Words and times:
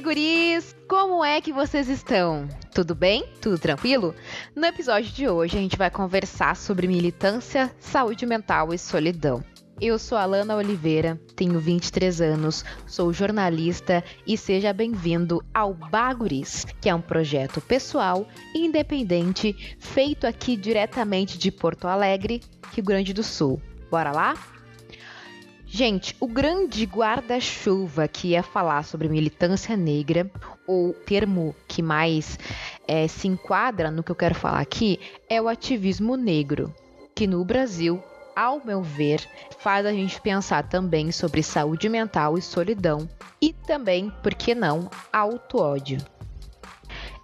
Aí, 0.00 0.02
guris? 0.02 0.74
Como 0.88 1.22
é 1.22 1.40
que 1.40 1.52
vocês 1.52 1.88
estão? 1.88 2.48
Tudo 2.74 2.94
bem? 2.94 3.22
Tudo 3.40 3.58
tranquilo? 3.58 4.14
No 4.56 4.64
episódio 4.64 5.12
de 5.12 5.28
hoje 5.28 5.58
a 5.58 5.60
gente 5.60 5.76
vai 5.76 5.90
conversar 5.90 6.56
sobre 6.56 6.88
militância, 6.88 7.70
saúde 7.78 8.24
mental 8.24 8.72
e 8.72 8.78
solidão. 8.78 9.44
Eu 9.78 9.98
sou 9.98 10.16
Alana 10.16 10.56
Oliveira, 10.56 11.20
tenho 11.36 11.58
23 11.60 12.20
anos, 12.20 12.64
sou 12.86 13.12
jornalista 13.12 14.02
e 14.26 14.36
seja 14.36 14.72
bem-vindo 14.72 15.44
ao 15.52 15.74
Baguris, 15.74 16.66
que 16.80 16.88
é 16.88 16.94
um 16.94 17.00
projeto 17.00 17.60
pessoal 17.60 18.26
independente 18.54 19.76
feito 19.78 20.26
aqui 20.26 20.56
diretamente 20.56 21.38
de 21.38 21.50
Porto 21.50 21.86
Alegre, 21.86 22.40
Rio 22.72 22.84
Grande 22.84 23.12
do 23.12 23.22
Sul. 23.22 23.60
Bora 23.90 24.12
lá? 24.12 24.34
Gente, 25.72 26.16
o 26.18 26.26
grande 26.26 26.84
guarda-chuva 26.84 28.08
que 28.08 28.30
ia 28.30 28.42
falar 28.42 28.82
sobre 28.82 29.08
militância 29.08 29.76
negra, 29.76 30.28
ou 30.66 30.92
termo 30.92 31.54
que 31.68 31.80
mais 31.80 32.36
é, 32.88 33.06
se 33.06 33.28
enquadra 33.28 33.88
no 33.88 34.02
que 34.02 34.10
eu 34.10 34.16
quero 34.16 34.34
falar 34.34 34.58
aqui, 34.58 34.98
é 35.28 35.40
o 35.40 35.46
ativismo 35.46 36.16
negro, 36.16 36.74
que 37.14 37.24
no 37.24 37.44
Brasil, 37.44 38.02
ao 38.34 38.60
meu 38.64 38.82
ver, 38.82 39.24
faz 39.60 39.86
a 39.86 39.92
gente 39.92 40.20
pensar 40.20 40.68
também 40.68 41.12
sobre 41.12 41.40
saúde 41.40 41.88
mental 41.88 42.36
e 42.36 42.42
solidão, 42.42 43.08
e 43.40 43.52
também, 43.52 44.12
por 44.24 44.34
que 44.34 44.56
não, 44.56 44.90
auto-ódio. 45.12 45.98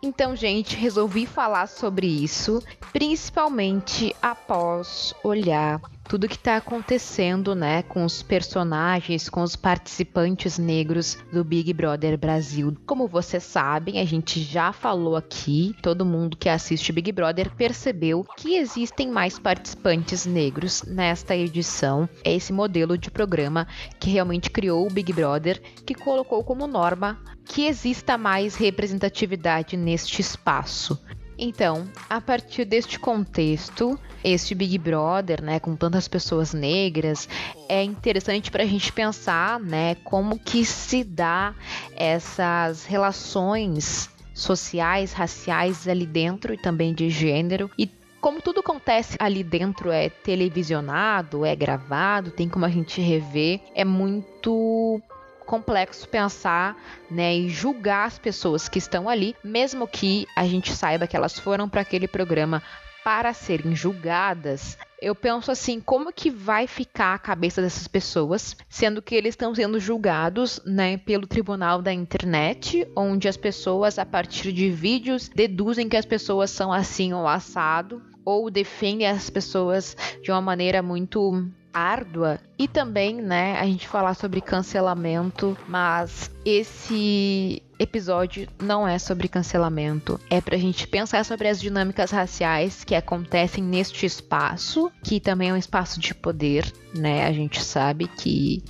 Então, 0.00 0.36
gente, 0.36 0.76
resolvi 0.76 1.26
falar 1.26 1.66
sobre 1.66 2.06
isso, 2.06 2.62
principalmente 2.92 4.14
após 4.22 5.12
olhar 5.24 5.80
tudo 6.08 6.28
que 6.28 6.36
está 6.36 6.56
acontecendo, 6.56 7.54
né, 7.54 7.82
com 7.82 8.04
os 8.04 8.22
personagens, 8.22 9.28
com 9.28 9.42
os 9.42 9.56
participantes 9.56 10.58
negros 10.58 11.18
do 11.32 11.44
Big 11.44 11.72
Brother 11.72 12.16
Brasil. 12.18 12.76
Como 12.86 13.08
vocês 13.08 13.42
sabem, 13.42 14.00
a 14.00 14.04
gente 14.04 14.40
já 14.40 14.72
falou 14.72 15.16
aqui, 15.16 15.74
todo 15.82 16.04
mundo 16.04 16.36
que 16.36 16.48
assiste 16.48 16.92
Big 16.92 17.10
Brother 17.12 17.54
percebeu 17.54 18.24
que 18.36 18.56
existem 18.56 19.10
mais 19.10 19.38
participantes 19.38 20.26
negros 20.26 20.82
nesta 20.82 21.36
edição. 21.36 22.08
É 22.24 22.34
esse 22.34 22.52
modelo 22.52 22.96
de 22.96 23.10
programa 23.10 23.66
que 23.98 24.10
realmente 24.10 24.50
criou 24.50 24.86
o 24.86 24.92
Big 24.92 25.12
Brother, 25.12 25.60
que 25.84 25.94
colocou 25.94 26.42
como 26.44 26.66
norma 26.66 27.18
que 27.44 27.66
exista 27.66 28.18
mais 28.18 28.56
representatividade 28.56 29.76
neste 29.76 30.20
espaço. 30.20 31.00
Então, 31.38 31.86
a 32.08 32.20
partir 32.20 32.64
deste 32.64 32.98
contexto, 32.98 33.98
este 34.24 34.54
Big 34.54 34.78
Brother, 34.78 35.42
né, 35.42 35.60
com 35.60 35.76
tantas 35.76 36.08
pessoas 36.08 36.52
negras, 36.52 37.28
é 37.68 37.82
interessante 37.82 38.50
para 38.50 38.62
a 38.62 38.66
gente 38.66 38.92
pensar, 38.92 39.60
né, 39.60 39.96
como 39.96 40.38
que 40.38 40.64
se 40.64 41.04
dá 41.04 41.54
essas 41.94 42.84
relações 42.84 44.08
sociais, 44.34 45.12
raciais 45.12 45.86
ali 45.86 46.06
dentro 46.06 46.54
e 46.54 46.58
também 46.58 46.94
de 46.94 47.10
gênero. 47.10 47.70
E 47.78 47.90
como 48.20 48.40
tudo 48.40 48.60
acontece 48.60 49.16
ali 49.20 49.44
dentro 49.44 49.90
é 49.90 50.08
televisionado, 50.08 51.44
é 51.44 51.54
gravado, 51.54 52.30
tem 52.30 52.48
como 52.48 52.64
a 52.64 52.68
gente 52.68 53.00
rever, 53.00 53.60
é 53.74 53.84
muito 53.84 55.00
complexo 55.46 56.08
pensar 56.08 56.76
né, 57.10 57.34
e 57.34 57.48
julgar 57.48 58.06
as 58.06 58.18
pessoas 58.18 58.68
que 58.68 58.78
estão 58.78 59.08
ali, 59.08 59.34
mesmo 59.42 59.88
que 59.88 60.26
a 60.36 60.44
gente 60.44 60.72
saiba 60.72 61.06
que 61.06 61.16
elas 61.16 61.38
foram 61.38 61.68
para 61.68 61.80
aquele 61.80 62.06
programa 62.06 62.62
para 63.04 63.32
serem 63.32 63.74
julgadas, 63.74 64.76
eu 65.00 65.14
penso 65.14 65.52
assim, 65.52 65.80
como 65.80 66.12
que 66.12 66.28
vai 66.28 66.66
ficar 66.66 67.14
a 67.14 67.18
cabeça 67.18 67.62
dessas 67.62 67.86
pessoas, 67.86 68.56
sendo 68.68 69.00
que 69.00 69.14
eles 69.14 69.34
estão 69.34 69.54
sendo 69.54 69.78
julgados, 69.78 70.60
né, 70.66 70.96
pelo 70.96 71.24
tribunal 71.24 71.80
da 71.80 71.92
internet, 71.92 72.84
onde 72.96 73.28
as 73.28 73.36
pessoas 73.36 73.98
a 73.98 74.04
partir 74.04 74.52
de 74.52 74.68
vídeos 74.70 75.28
deduzem 75.28 75.88
que 75.88 75.96
as 75.96 76.04
pessoas 76.04 76.50
são 76.50 76.72
assim 76.72 77.12
ou 77.12 77.28
assado, 77.28 78.02
ou 78.24 78.50
defendem 78.50 79.06
as 79.06 79.30
pessoas 79.30 79.96
de 80.20 80.32
uma 80.32 80.40
maneira 80.40 80.82
muito 80.82 81.48
árdua 81.76 82.40
e 82.58 82.66
também, 82.66 83.20
né, 83.20 83.58
a 83.58 83.66
gente 83.66 83.86
falar 83.86 84.14
sobre 84.14 84.40
cancelamento, 84.40 85.56
mas 85.68 86.30
esse 86.44 87.62
episódio 87.78 88.48
não 88.58 88.88
é 88.88 88.98
sobre 88.98 89.28
cancelamento, 89.28 90.18
é 90.30 90.40
pra 90.40 90.56
gente 90.56 90.88
pensar 90.88 91.24
sobre 91.24 91.48
as 91.48 91.60
dinâmicas 91.60 92.10
raciais 92.10 92.82
que 92.82 92.94
acontecem 92.94 93.62
neste 93.62 94.06
espaço, 94.06 94.90
que 95.02 95.20
também 95.20 95.50
é 95.50 95.52
um 95.52 95.56
espaço 95.58 96.00
de 96.00 96.14
poder, 96.14 96.72
né? 96.94 97.26
A 97.26 97.32
gente 97.32 97.62
sabe 97.62 98.08
que 98.08 98.64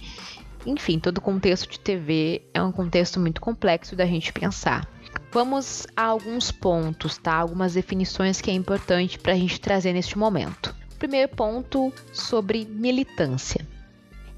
enfim, 0.67 0.99
todo 0.99 1.21
contexto 1.21 1.71
de 1.71 1.79
TV 1.79 2.43
é 2.53 2.61
um 2.61 2.73
contexto 2.73 3.21
muito 3.21 3.41
complexo 3.41 3.95
da 3.95 4.05
gente 4.05 4.33
pensar. 4.33 4.89
Vamos 5.31 5.87
a 5.97 6.03
alguns 6.03 6.51
pontos, 6.51 7.17
tá? 7.19 7.35
Algumas 7.35 7.75
definições 7.75 8.41
que 8.41 8.51
é 8.51 8.55
importante 8.55 9.17
para 9.17 9.33
a 9.33 9.37
gente 9.37 9.61
trazer 9.61 9.93
neste 9.93 10.19
momento. 10.19 10.75
Primeiro 10.99 11.29
ponto 11.29 11.93
sobre 12.13 12.65
militância. 12.65 13.67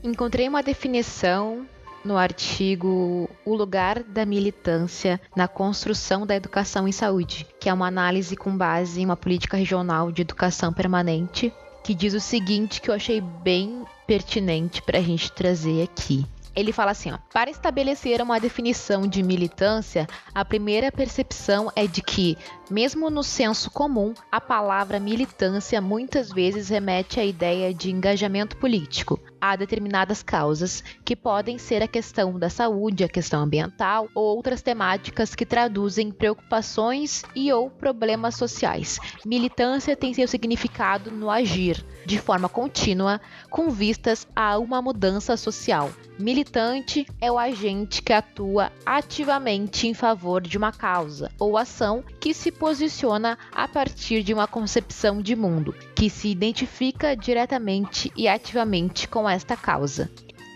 Encontrei 0.02 0.48
uma 0.48 0.62
definição 0.62 1.66
no 2.04 2.16
artigo 2.16 3.28
O 3.44 3.54
lugar 3.54 4.02
da 4.02 4.24
militância 4.24 5.20
na 5.34 5.48
construção 5.48 6.26
da 6.26 6.34
educação 6.34 6.86
em 6.86 6.92
saúde, 6.92 7.46
que 7.60 7.69
é 7.69 7.74
uma 7.74 7.86
análise 7.86 8.36
com 8.36 8.56
base 8.56 9.00
em 9.00 9.04
uma 9.04 9.16
política 9.16 9.56
regional 9.56 10.10
de 10.12 10.22
educação 10.22 10.72
permanente, 10.72 11.52
que 11.84 11.94
diz 11.94 12.14
o 12.14 12.20
seguinte 12.20 12.80
que 12.80 12.90
eu 12.90 12.94
achei 12.94 13.20
bem 13.20 13.84
pertinente 14.06 14.82
para 14.82 14.98
a 14.98 15.02
gente 15.02 15.32
trazer 15.32 15.82
aqui. 15.82 16.25
Ele 16.54 16.72
fala 16.72 16.90
assim: 16.90 17.12
ó, 17.12 17.19
para 17.32 17.50
estabelecer 17.50 18.20
uma 18.20 18.40
definição 18.40 19.06
de 19.06 19.22
militância, 19.22 20.08
a 20.34 20.44
primeira 20.44 20.90
percepção 20.90 21.70
é 21.76 21.86
de 21.86 22.02
que, 22.02 22.36
mesmo 22.70 23.10
no 23.10 23.22
senso 23.22 23.70
comum, 23.70 24.12
a 24.30 24.40
palavra 24.40 25.00
militância 25.00 25.80
muitas 25.80 26.30
vezes 26.30 26.68
remete 26.68 27.20
à 27.20 27.24
ideia 27.24 27.72
de 27.72 27.90
engajamento 27.90 28.56
político 28.56 29.20
a 29.40 29.56
determinadas 29.56 30.22
causas, 30.22 30.82
que 31.04 31.14
podem 31.14 31.58
ser 31.58 31.82
a 31.82 31.88
questão 31.88 32.38
da 32.38 32.50
saúde, 32.50 33.04
a 33.04 33.08
questão 33.08 33.42
ambiental 33.42 34.08
ou 34.14 34.36
outras 34.36 34.62
temáticas 34.62 35.34
que 35.34 35.46
traduzem 35.46 36.10
preocupações 36.10 37.22
e 37.34 37.52
ou 37.52 37.70
problemas 37.70 38.34
sociais. 38.34 38.98
Militância 39.24 39.96
tem 39.96 40.12
seu 40.12 40.26
significado 40.26 41.10
no 41.10 41.30
agir, 41.30 41.84
de 42.04 42.18
forma 42.18 42.48
contínua, 42.48 43.20
com 43.50 43.70
vistas 43.70 44.26
a 44.34 44.58
uma 44.58 44.82
mudança 44.82 45.36
social. 45.36 45.90
Militante 46.18 47.06
é 47.20 47.30
o 47.30 47.38
agente 47.38 48.02
que 48.02 48.12
atua 48.12 48.72
ativamente 48.84 49.86
em 49.86 49.94
favor 49.94 50.42
de 50.42 50.58
uma 50.58 50.72
causa 50.72 51.30
ou 51.38 51.56
ação 51.56 52.02
que 52.18 52.34
se 52.34 52.50
posiciona 52.58 53.38
a 53.52 53.69
partir 53.69 54.22
de 54.22 54.34
uma 54.34 54.46
concepção 54.46 55.22
de 55.22 55.34
mundo, 55.37 55.75
que 55.94 56.10
se 56.10 56.28
identifica 56.28 57.16
diretamente 57.16 58.12
e 58.16 58.28
ativamente 58.28 59.08
com 59.08 59.28
esta 59.28 59.56
causa. 59.56 60.10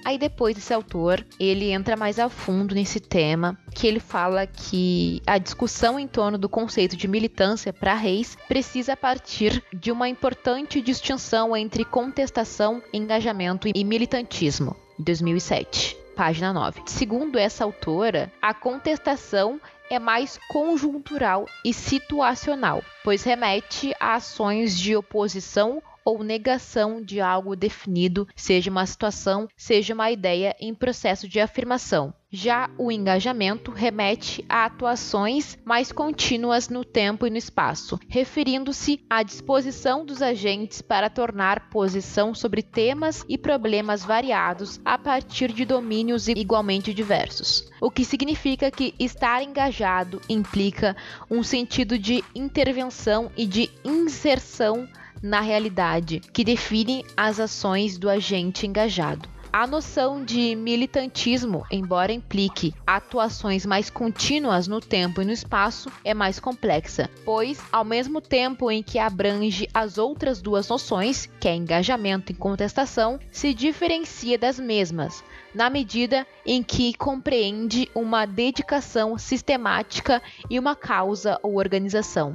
Aí 0.04 0.18
depois 0.18 0.58
esse 0.58 0.74
autor, 0.74 1.24
ele 1.38 1.70
entra 1.70 1.96
mais 1.96 2.18
a 2.18 2.28
fundo 2.28 2.74
nesse 2.74 2.98
tema, 2.98 3.56
que 3.72 3.86
ele 3.86 4.00
fala 4.00 4.46
que 4.46 5.22
a 5.24 5.38
discussão 5.38 5.98
em 5.98 6.08
torno 6.08 6.36
do 6.36 6.48
conceito 6.48 6.96
de 6.96 7.06
militância 7.06 7.72
para 7.72 7.94
Reis 7.94 8.36
precisa 8.48 8.96
partir 8.96 9.62
de 9.72 9.92
uma 9.92 10.08
importante 10.08 10.80
distinção 10.80 11.56
entre 11.56 11.84
contestação, 11.84 12.82
engajamento 12.92 13.68
e 13.72 13.84
militantismo. 13.84 14.76
2007 14.98 16.02
página 16.12 16.52
9. 16.52 16.82
Segundo 16.86 17.38
essa 17.38 17.64
autora, 17.64 18.30
a 18.40 18.52
contestação 18.52 19.60
é 19.94 19.98
mais 19.98 20.38
conjuntural 20.48 21.46
e 21.62 21.74
situacional, 21.74 22.82
pois 23.04 23.22
remete 23.22 23.92
a 24.00 24.14
ações 24.14 24.78
de 24.78 24.96
oposição 24.96 25.82
ou 26.04 26.22
negação 26.22 27.02
de 27.02 27.20
algo 27.20 27.56
definido, 27.56 28.26
seja 28.34 28.70
uma 28.70 28.86
situação, 28.86 29.48
seja 29.56 29.94
uma 29.94 30.10
ideia 30.10 30.54
em 30.60 30.74
processo 30.74 31.28
de 31.28 31.40
afirmação. 31.40 32.14
Já 32.34 32.70
o 32.78 32.90
engajamento 32.90 33.70
remete 33.70 34.42
a 34.48 34.64
atuações 34.64 35.58
mais 35.66 35.92
contínuas 35.92 36.70
no 36.70 36.82
tempo 36.82 37.26
e 37.26 37.30
no 37.30 37.36
espaço, 37.36 38.00
referindo-se 38.08 39.04
à 39.08 39.22
disposição 39.22 40.02
dos 40.02 40.22
agentes 40.22 40.80
para 40.80 41.10
tornar 41.10 41.68
posição 41.68 42.34
sobre 42.34 42.62
temas 42.62 43.22
e 43.28 43.36
problemas 43.36 44.02
variados 44.02 44.80
a 44.82 44.96
partir 44.96 45.52
de 45.52 45.66
domínios 45.66 46.26
igualmente 46.26 46.94
diversos. 46.94 47.70
O 47.82 47.90
que 47.90 48.02
significa 48.02 48.70
que 48.70 48.94
estar 48.98 49.42
engajado 49.42 50.18
implica 50.26 50.96
um 51.30 51.42
sentido 51.42 51.98
de 51.98 52.24
intervenção 52.34 53.30
e 53.36 53.44
de 53.44 53.68
inserção 53.84 54.88
na 55.22 55.40
realidade, 55.40 56.20
que 56.32 56.44
define 56.44 57.04
as 57.16 57.38
ações 57.38 57.96
do 57.96 58.10
agente 58.10 58.66
engajado. 58.66 59.28
A 59.54 59.66
noção 59.66 60.24
de 60.24 60.56
militantismo, 60.56 61.62
embora 61.70 62.10
implique 62.10 62.74
atuações 62.86 63.66
mais 63.66 63.90
contínuas 63.90 64.66
no 64.66 64.80
tempo 64.80 65.20
e 65.20 65.26
no 65.26 65.30
espaço, 65.30 65.92
é 66.02 66.14
mais 66.14 66.40
complexa, 66.40 67.10
pois, 67.22 67.60
ao 67.70 67.84
mesmo 67.84 68.18
tempo 68.22 68.70
em 68.70 68.82
que 68.82 68.98
abrange 68.98 69.68
as 69.74 69.98
outras 69.98 70.40
duas 70.40 70.66
noções, 70.70 71.28
que 71.38 71.46
é 71.46 71.54
engajamento 71.54 72.32
e 72.32 72.34
contestação, 72.34 73.20
se 73.30 73.52
diferencia 73.52 74.38
das 74.38 74.58
mesmas, 74.58 75.22
na 75.54 75.68
medida 75.68 76.26
em 76.46 76.62
que 76.62 76.94
compreende 76.94 77.90
uma 77.94 78.24
dedicação 78.24 79.18
sistemática 79.18 80.22
e 80.48 80.58
uma 80.58 80.74
causa 80.74 81.38
ou 81.42 81.58
organização. 81.58 82.34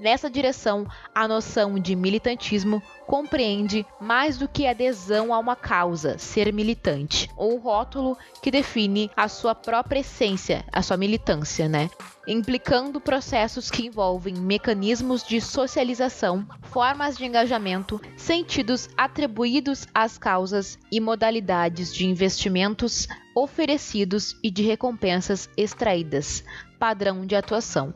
Nessa 0.00 0.30
direção, 0.30 0.86
a 1.14 1.28
noção 1.28 1.78
de 1.78 1.94
militantismo 1.94 2.82
compreende 3.06 3.84
mais 4.00 4.38
do 4.38 4.48
que 4.48 4.66
adesão 4.66 5.34
a 5.34 5.38
uma 5.38 5.54
causa, 5.54 6.16
ser 6.16 6.50
militante, 6.54 7.28
ou 7.36 7.58
rótulo 7.58 8.16
que 8.42 8.50
define 8.50 9.10
a 9.14 9.28
sua 9.28 9.54
própria 9.54 10.00
essência, 10.00 10.64
a 10.72 10.80
sua 10.80 10.96
militância, 10.96 11.68
né? 11.68 11.90
Implicando 12.26 12.98
processos 12.98 13.70
que 13.70 13.88
envolvem 13.88 14.32
mecanismos 14.36 15.22
de 15.22 15.38
socialização, 15.38 16.46
formas 16.62 17.18
de 17.18 17.26
engajamento, 17.26 18.00
sentidos 18.16 18.88
atribuídos 18.96 19.86
às 19.92 20.16
causas 20.16 20.78
e 20.90 20.98
modalidades 20.98 21.94
de 21.94 22.06
investimentos 22.06 23.06
oferecidos 23.36 24.34
e 24.42 24.50
de 24.50 24.62
recompensas 24.62 25.46
extraídas, 25.58 26.42
padrão 26.78 27.26
de 27.26 27.36
atuação. 27.36 27.92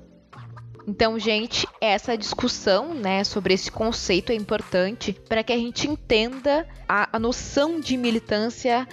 Então, 0.87 1.19
gente, 1.19 1.67
essa 1.81 2.17
discussão, 2.17 2.95
né, 2.95 3.25
sobre 3.25 3.55
esse 3.55 3.71
conceito 3.71 4.31
é 4.31 4.35
importante 4.35 5.13
para 5.29 5.43
que 5.43 5.53
a 5.53 5.57
gente 5.57 5.89
entenda 5.89 6.67
a, 6.89 7.17
a 7.17 7.19
noção 7.19 7.81
de 7.81 7.97
militância 7.97 8.87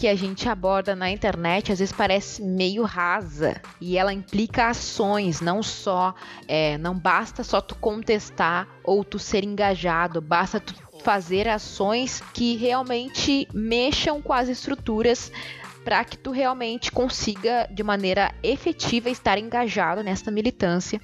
que 0.00 0.08
a 0.08 0.14
gente 0.14 0.48
aborda 0.48 0.96
na 0.96 1.10
internet 1.10 1.70
às 1.70 1.78
vezes 1.78 1.92
parece 1.92 2.42
meio 2.42 2.84
rasa 2.84 3.60
e 3.78 3.98
ela 3.98 4.14
implica 4.14 4.68
ações, 4.68 5.42
não 5.42 5.62
só, 5.62 6.14
é, 6.48 6.78
não 6.78 6.98
basta 6.98 7.44
só 7.44 7.60
tu 7.60 7.74
contestar 7.74 8.66
ou 8.82 9.04
tu 9.04 9.18
ser 9.18 9.44
engajado, 9.44 10.22
basta 10.22 10.58
tu 10.58 10.74
fazer 11.04 11.46
ações 11.48 12.22
que 12.32 12.56
realmente 12.56 13.46
mexam 13.52 14.22
com 14.22 14.32
as 14.32 14.48
estruturas 14.48 15.30
para 15.90 16.04
que 16.04 16.16
tu 16.16 16.30
realmente 16.30 16.92
consiga 16.92 17.66
de 17.68 17.82
maneira 17.82 18.32
efetiva 18.44 19.10
estar 19.10 19.36
engajado 19.38 20.04
nessa 20.04 20.30
militância. 20.30 21.00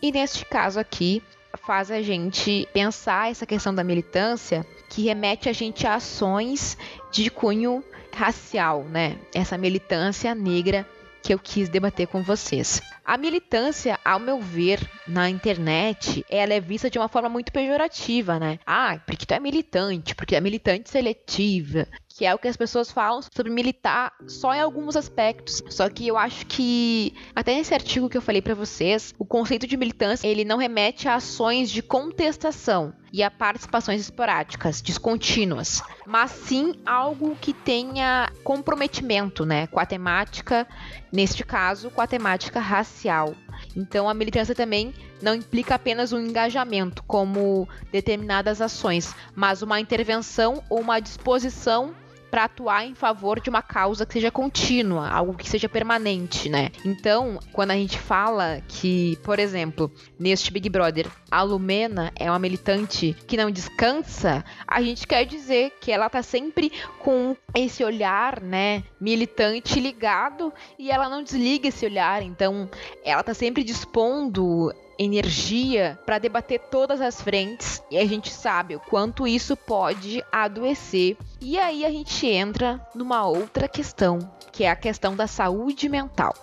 E 0.00 0.10
neste 0.10 0.46
caso 0.46 0.80
aqui, 0.80 1.22
faz 1.66 1.90
a 1.90 2.00
gente 2.00 2.66
pensar 2.72 3.30
essa 3.30 3.44
questão 3.44 3.74
da 3.74 3.84
militância 3.84 4.64
que 4.88 5.02
remete 5.02 5.50
a 5.50 5.52
gente 5.52 5.86
a 5.86 5.96
ações 5.96 6.78
de 7.12 7.28
cunho 7.28 7.84
racial, 8.14 8.82
né? 8.84 9.18
Essa 9.34 9.58
militância 9.58 10.34
negra 10.34 10.88
que 11.22 11.34
eu 11.34 11.38
quis 11.38 11.68
debater 11.68 12.06
com 12.06 12.22
vocês. 12.22 12.80
A 13.04 13.18
militância, 13.18 13.98
ao 14.02 14.18
meu 14.18 14.40
ver, 14.40 14.80
na 15.06 15.28
internet, 15.28 16.24
ela 16.30 16.54
é 16.54 16.60
vista 16.60 16.88
de 16.88 16.98
uma 16.98 17.08
forma 17.08 17.28
muito 17.28 17.52
pejorativa, 17.52 18.38
né? 18.38 18.58
Ah, 18.66 18.98
porque 19.04 19.26
tu 19.26 19.34
é 19.34 19.40
militante, 19.40 20.14
porque 20.14 20.34
é 20.34 20.40
militante 20.40 20.88
seletiva, 20.88 21.86
que 22.20 22.26
é 22.26 22.34
o 22.34 22.38
que 22.38 22.48
as 22.48 22.56
pessoas 22.56 22.90
falam 22.90 23.22
sobre 23.34 23.50
militar 23.50 24.12
só 24.26 24.52
em 24.52 24.60
alguns 24.60 24.94
aspectos. 24.94 25.62
Só 25.70 25.88
que 25.88 26.06
eu 26.06 26.18
acho 26.18 26.44
que 26.44 27.14
até 27.34 27.54
nesse 27.54 27.72
artigo 27.72 28.10
que 28.10 28.16
eu 28.18 28.20
falei 28.20 28.42
para 28.42 28.54
vocês, 28.54 29.14
o 29.18 29.24
conceito 29.24 29.66
de 29.66 29.74
militância, 29.74 30.28
ele 30.28 30.44
não 30.44 30.58
remete 30.58 31.08
a 31.08 31.14
ações 31.14 31.70
de 31.70 31.80
contestação 31.80 32.92
e 33.10 33.22
a 33.22 33.30
participações 33.30 34.02
esporádicas, 34.02 34.82
descontínuas, 34.82 35.82
mas 36.06 36.30
sim 36.30 36.74
algo 36.84 37.34
que 37.40 37.54
tenha 37.54 38.30
comprometimento, 38.44 39.46
né, 39.46 39.66
com 39.68 39.80
a 39.80 39.86
temática, 39.86 40.68
neste 41.10 41.42
caso, 41.42 41.90
com 41.90 42.02
a 42.02 42.06
temática 42.06 42.60
racial. 42.60 43.34
Então 43.74 44.10
a 44.10 44.14
militância 44.14 44.54
também 44.54 44.92
não 45.22 45.34
implica 45.34 45.74
apenas 45.74 46.12
um 46.12 46.20
engajamento 46.20 47.02
como 47.04 47.66
determinadas 47.90 48.60
ações, 48.60 49.14
mas 49.34 49.62
uma 49.62 49.80
intervenção 49.80 50.62
ou 50.68 50.80
uma 50.80 51.00
disposição 51.00 51.94
para 52.30 52.44
atuar 52.44 52.86
em 52.86 52.94
favor 52.94 53.40
de 53.40 53.50
uma 53.50 53.62
causa 53.62 54.06
que 54.06 54.14
seja 54.14 54.30
contínua, 54.30 55.08
algo 55.08 55.34
que 55.34 55.48
seja 55.48 55.68
permanente, 55.68 56.48
né? 56.48 56.70
Então, 56.84 57.38
quando 57.52 57.72
a 57.72 57.74
gente 57.74 57.98
fala 57.98 58.62
que, 58.68 59.18
por 59.22 59.38
exemplo, 59.38 59.90
neste 60.18 60.52
Big 60.52 60.68
Brother, 60.68 61.08
a 61.30 61.42
Lumena 61.42 62.12
é 62.16 62.30
uma 62.30 62.38
militante 62.38 63.16
que 63.26 63.36
não 63.36 63.50
descansa, 63.50 64.44
a 64.66 64.80
gente 64.82 65.06
quer 65.06 65.24
dizer 65.24 65.72
que 65.80 65.90
ela 65.90 66.08
tá 66.08 66.22
sempre 66.22 66.72
com 66.98 67.36
esse 67.54 67.82
olhar, 67.82 68.40
né, 68.40 68.84
militante 69.00 69.80
ligado 69.80 70.52
e 70.78 70.90
ela 70.90 71.08
não 71.08 71.22
desliga 71.22 71.68
esse 71.68 71.84
olhar, 71.84 72.22
então 72.22 72.68
ela 73.04 73.22
tá 73.22 73.34
sempre 73.34 73.64
dispondo 73.64 74.72
energia 75.02 75.98
para 76.04 76.18
debater 76.18 76.60
todas 76.70 77.00
as 77.00 77.22
frentes 77.22 77.82
e 77.90 77.96
a 77.96 78.04
gente 78.04 78.30
sabe 78.30 78.76
o 78.76 78.80
quanto 78.80 79.26
isso 79.26 79.56
pode 79.56 80.22
adoecer. 80.30 81.16
E 81.40 81.58
aí 81.58 81.86
a 81.86 81.90
gente 81.90 82.26
entra 82.26 82.78
numa 82.94 83.26
outra 83.26 83.66
questão, 83.66 84.18
que 84.52 84.64
é 84.64 84.70
a 84.70 84.76
questão 84.76 85.16
da 85.16 85.26
saúde 85.26 85.88
mental. 85.88 86.34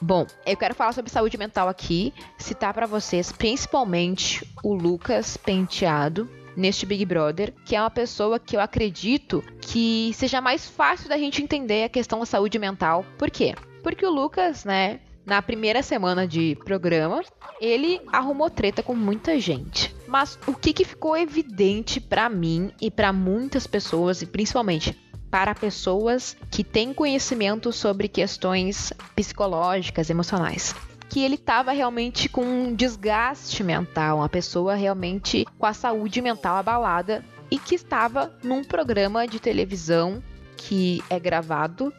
Bom, 0.00 0.26
eu 0.46 0.56
quero 0.56 0.74
falar 0.74 0.92
sobre 0.92 1.10
saúde 1.10 1.36
mental 1.36 1.68
aqui, 1.68 2.14
citar 2.38 2.72
para 2.72 2.86
vocês 2.86 3.30
principalmente 3.30 4.46
o 4.62 4.72
Lucas 4.72 5.36
Penteado, 5.36 6.30
neste 6.56 6.86
Big 6.86 7.04
Brother, 7.04 7.52
que 7.64 7.76
é 7.76 7.80
uma 7.80 7.90
pessoa 7.90 8.38
que 8.38 8.56
eu 8.56 8.60
acredito 8.60 9.44
que 9.60 10.12
seja 10.14 10.40
mais 10.40 10.68
fácil 10.68 11.08
da 11.08 11.18
gente 11.18 11.42
entender 11.42 11.84
a 11.84 11.88
questão 11.88 12.18
da 12.20 12.26
saúde 12.26 12.58
mental. 12.58 13.04
Por 13.18 13.30
quê? 13.30 13.54
Porque 13.82 14.04
o 14.04 14.10
Lucas, 14.10 14.64
né, 14.64 15.00
na 15.28 15.42
primeira 15.42 15.82
semana 15.82 16.26
de 16.26 16.56
programa, 16.64 17.22
ele 17.60 18.00
arrumou 18.10 18.48
treta 18.48 18.82
com 18.82 18.94
muita 18.94 19.38
gente. 19.38 19.94
Mas 20.06 20.38
o 20.46 20.54
que, 20.54 20.72
que 20.72 20.86
ficou 20.86 21.14
evidente 21.14 22.00
para 22.00 22.30
mim 22.30 22.72
e 22.80 22.90
para 22.90 23.12
muitas 23.12 23.66
pessoas, 23.66 24.22
e 24.22 24.26
principalmente 24.26 24.98
para 25.30 25.54
pessoas 25.54 26.34
que 26.50 26.64
têm 26.64 26.94
conhecimento 26.94 27.70
sobre 27.70 28.08
questões 28.08 28.90
psicológicas, 29.14 30.08
emocionais, 30.08 30.74
que 31.10 31.20
ele 31.20 31.34
estava 31.34 31.72
realmente 31.72 32.26
com 32.30 32.42
um 32.42 32.74
desgaste 32.74 33.62
mental, 33.62 34.18
uma 34.18 34.28
pessoa 34.30 34.74
realmente 34.74 35.44
com 35.58 35.66
a 35.66 35.74
saúde 35.74 36.22
mental 36.22 36.56
abalada 36.56 37.22
e 37.50 37.58
que 37.58 37.74
estava 37.74 38.34
num 38.42 38.64
programa 38.64 39.28
de 39.28 39.38
televisão 39.38 40.22
que 40.56 41.02
é 41.10 41.20
gravado 41.20 41.92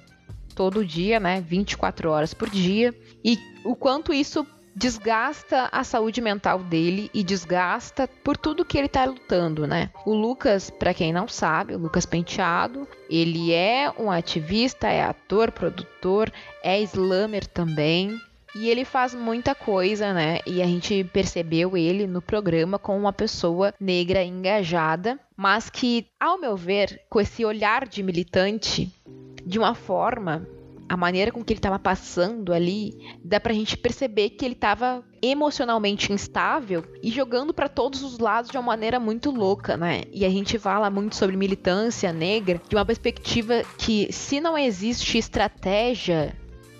todo 0.59 0.83
dia, 0.83 1.21
né, 1.21 1.39
24 1.39 2.09
horas 2.09 2.33
por 2.33 2.49
dia, 2.49 2.93
e 3.23 3.37
o 3.63 3.75
quanto 3.75 4.13
isso 4.13 4.45
desgasta 4.75 5.67
a 5.71 5.83
saúde 5.83 6.21
mental 6.21 6.59
dele 6.59 7.09
e 7.13 7.21
desgasta 7.21 8.07
por 8.23 8.37
tudo 8.37 8.63
que 8.63 8.77
ele 8.77 8.87
tá 8.87 9.03
lutando, 9.03 9.67
né? 9.67 9.89
O 10.05 10.13
Lucas, 10.13 10.69
para 10.69 10.93
quem 10.93 11.11
não 11.11 11.27
sabe, 11.27 11.75
o 11.75 11.77
Lucas 11.77 12.05
Penteado, 12.05 12.87
ele 13.09 13.51
é 13.51 13.91
um 13.99 14.09
ativista, 14.09 14.87
é 14.87 15.03
ator, 15.03 15.51
produtor, 15.51 16.31
é 16.63 16.79
slammer 16.81 17.45
também. 17.45 18.17
E 18.55 18.69
ele 18.69 18.83
faz 18.83 19.13
muita 19.13 19.53
coisa, 19.53 20.13
né? 20.13 20.39
E 20.45 20.61
a 20.61 20.65
gente 20.65 21.03
percebeu 21.03 21.77
ele 21.77 22.07
no 22.07 22.21
programa 22.21 22.79
como 22.79 22.97
uma 22.97 23.13
pessoa 23.13 23.73
negra 23.79 24.23
engajada, 24.23 25.19
mas 25.35 25.69
que, 25.69 26.07
ao 26.19 26.39
meu 26.39 26.55
ver, 26.55 27.01
com 27.09 27.19
esse 27.19 27.45
olhar 27.45 27.87
de 27.87 28.01
militante, 28.01 28.91
de 29.45 29.59
uma 29.59 29.75
forma 29.75 30.47
a 30.89 30.97
maneira 30.97 31.31
com 31.31 31.43
que 31.43 31.53
ele 31.53 31.59
estava 31.59 31.77
passando 31.77 32.51
ali, 32.51 32.97
dá 33.23 33.39
pra 33.39 33.53
gente 33.53 33.77
perceber 33.77 34.31
que 34.31 34.43
ele 34.43 34.55
estava 34.55 35.03
emocionalmente 35.21 36.11
instável 36.11 36.83
e 37.03 37.11
jogando 37.11 37.53
para 37.53 37.69
todos 37.69 38.01
os 38.01 38.17
lados 38.17 38.49
de 38.49 38.57
uma 38.57 38.63
maneira 38.63 38.99
muito 38.99 39.29
louca, 39.29 39.77
né? 39.77 40.01
E 40.11 40.25
a 40.25 40.29
gente 40.29 40.57
fala 40.57 40.89
muito 40.89 41.15
sobre 41.15 41.37
militância 41.37 42.11
negra 42.11 42.59
de 42.67 42.75
uma 42.75 42.85
perspectiva 42.85 43.63
que 43.77 44.11
se 44.11 44.39
não 44.41 44.57
existe 44.57 45.17
estratégia 45.17 46.35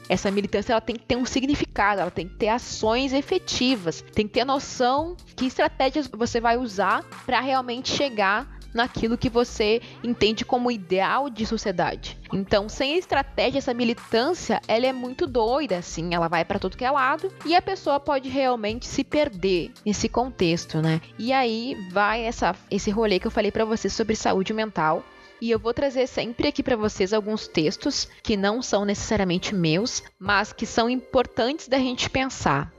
Essa 0.10 0.32
militância 0.32 0.74
ela 0.74 0.82
tem 0.82 0.96
que 0.96 1.06
ter 1.06 1.16
um 1.16 1.26
significado, 1.26 2.02
ela 2.02 2.10
tem 2.10 2.28
que 2.28 2.36
ter 2.36 2.48
ações 2.48 3.14
efetivas, 3.14 4.04
tem 4.14 4.26
que 4.28 4.34
ter 4.34 4.44
noção 4.44 5.16
que 5.36 5.46
estratégias 5.46 6.08
você 6.08 6.42
vai 6.42 6.58
usar 6.58 7.04
para 7.28 7.40
realmente 7.40 7.90
chegar 7.92 8.59
naquilo 8.74 9.18
que 9.18 9.30
você 9.30 9.82
entende 10.04 10.46
como 10.46 10.72
ideal 10.72 11.30
de 11.30 11.46
sociedade. 11.46 12.18
Então, 12.32 12.70
sem 12.70 12.98
estratégia, 12.98 13.60
essa 13.60 13.74
militância, 13.74 14.62
ela 14.68 14.86
é 14.86 14.94
muito 14.94 15.26
doida, 15.26 15.78
assim, 15.78 16.14
ela 16.14 16.28
vai 16.28 16.46
para 16.46 16.60
todo 16.60 16.78
que 16.78 16.86
é 16.86 16.92
lado 16.92 17.32
e 17.46 17.56
a 17.56 17.62
pessoa 17.62 18.00
pode 18.00 18.30
realmente 18.30 18.86
se 18.86 19.04
perder 19.04 19.72
nesse 19.86 20.08
contexto, 20.08 20.82
né? 20.82 21.02
E 21.18 21.34
aí 21.34 21.76
vai 21.92 22.24
essa, 22.24 22.56
esse 22.70 22.92
rolê 22.92 23.20
que 23.20 23.28
eu 23.28 23.32
falei 23.32 23.52
para 23.52 23.66
vocês 23.66 23.94
sobre 23.94 24.16
saúde 24.16 24.54
mental. 24.54 25.04
E 25.42 25.52
eu 25.52 25.60
vou 25.60 25.74
trazer 25.74 26.06
sempre 26.06 26.50
aqui 26.50 26.62
para 26.62 26.76
vocês 26.76 27.14
alguns 27.14 27.48
textos 27.48 28.10
que 28.22 28.36
não 28.36 28.62
são 28.62 28.84
necessariamente 28.84 29.56
meus, 29.56 30.04
mas 30.20 30.52
que 30.52 30.66
são 30.66 30.90
importantes 30.90 31.70
da 31.70 31.78
gente 31.78 32.10
pensar. 32.10 32.74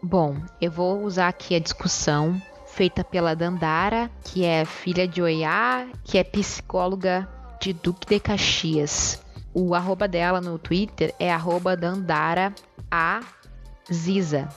Bom, 0.00 0.36
eu 0.60 0.70
vou 0.70 1.02
usar 1.02 1.26
aqui 1.26 1.56
a 1.56 1.58
discussão 1.58 2.40
feita 2.76 3.02
pela 3.02 3.34
Dandara, 3.34 4.10
que 4.22 4.44
é 4.44 4.66
filha 4.66 5.08
de 5.08 5.22
Oiá, 5.22 5.88
que 6.04 6.18
é 6.18 6.22
psicóloga 6.22 7.26
de 7.58 7.72
Duque 7.72 8.06
de 8.06 8.20
Caxias. 8.20 9.18
O 9.54 9.74
arroba 9.74 10.06
dela 10.06 10.42
no 10.42 10.58
Twitter 10.58 11.14
é 11.18 11.32
arroba 11.32 11.74
Dandara 11.74 12.54
A 12.90 13.20
Ziza, 13.90 14.50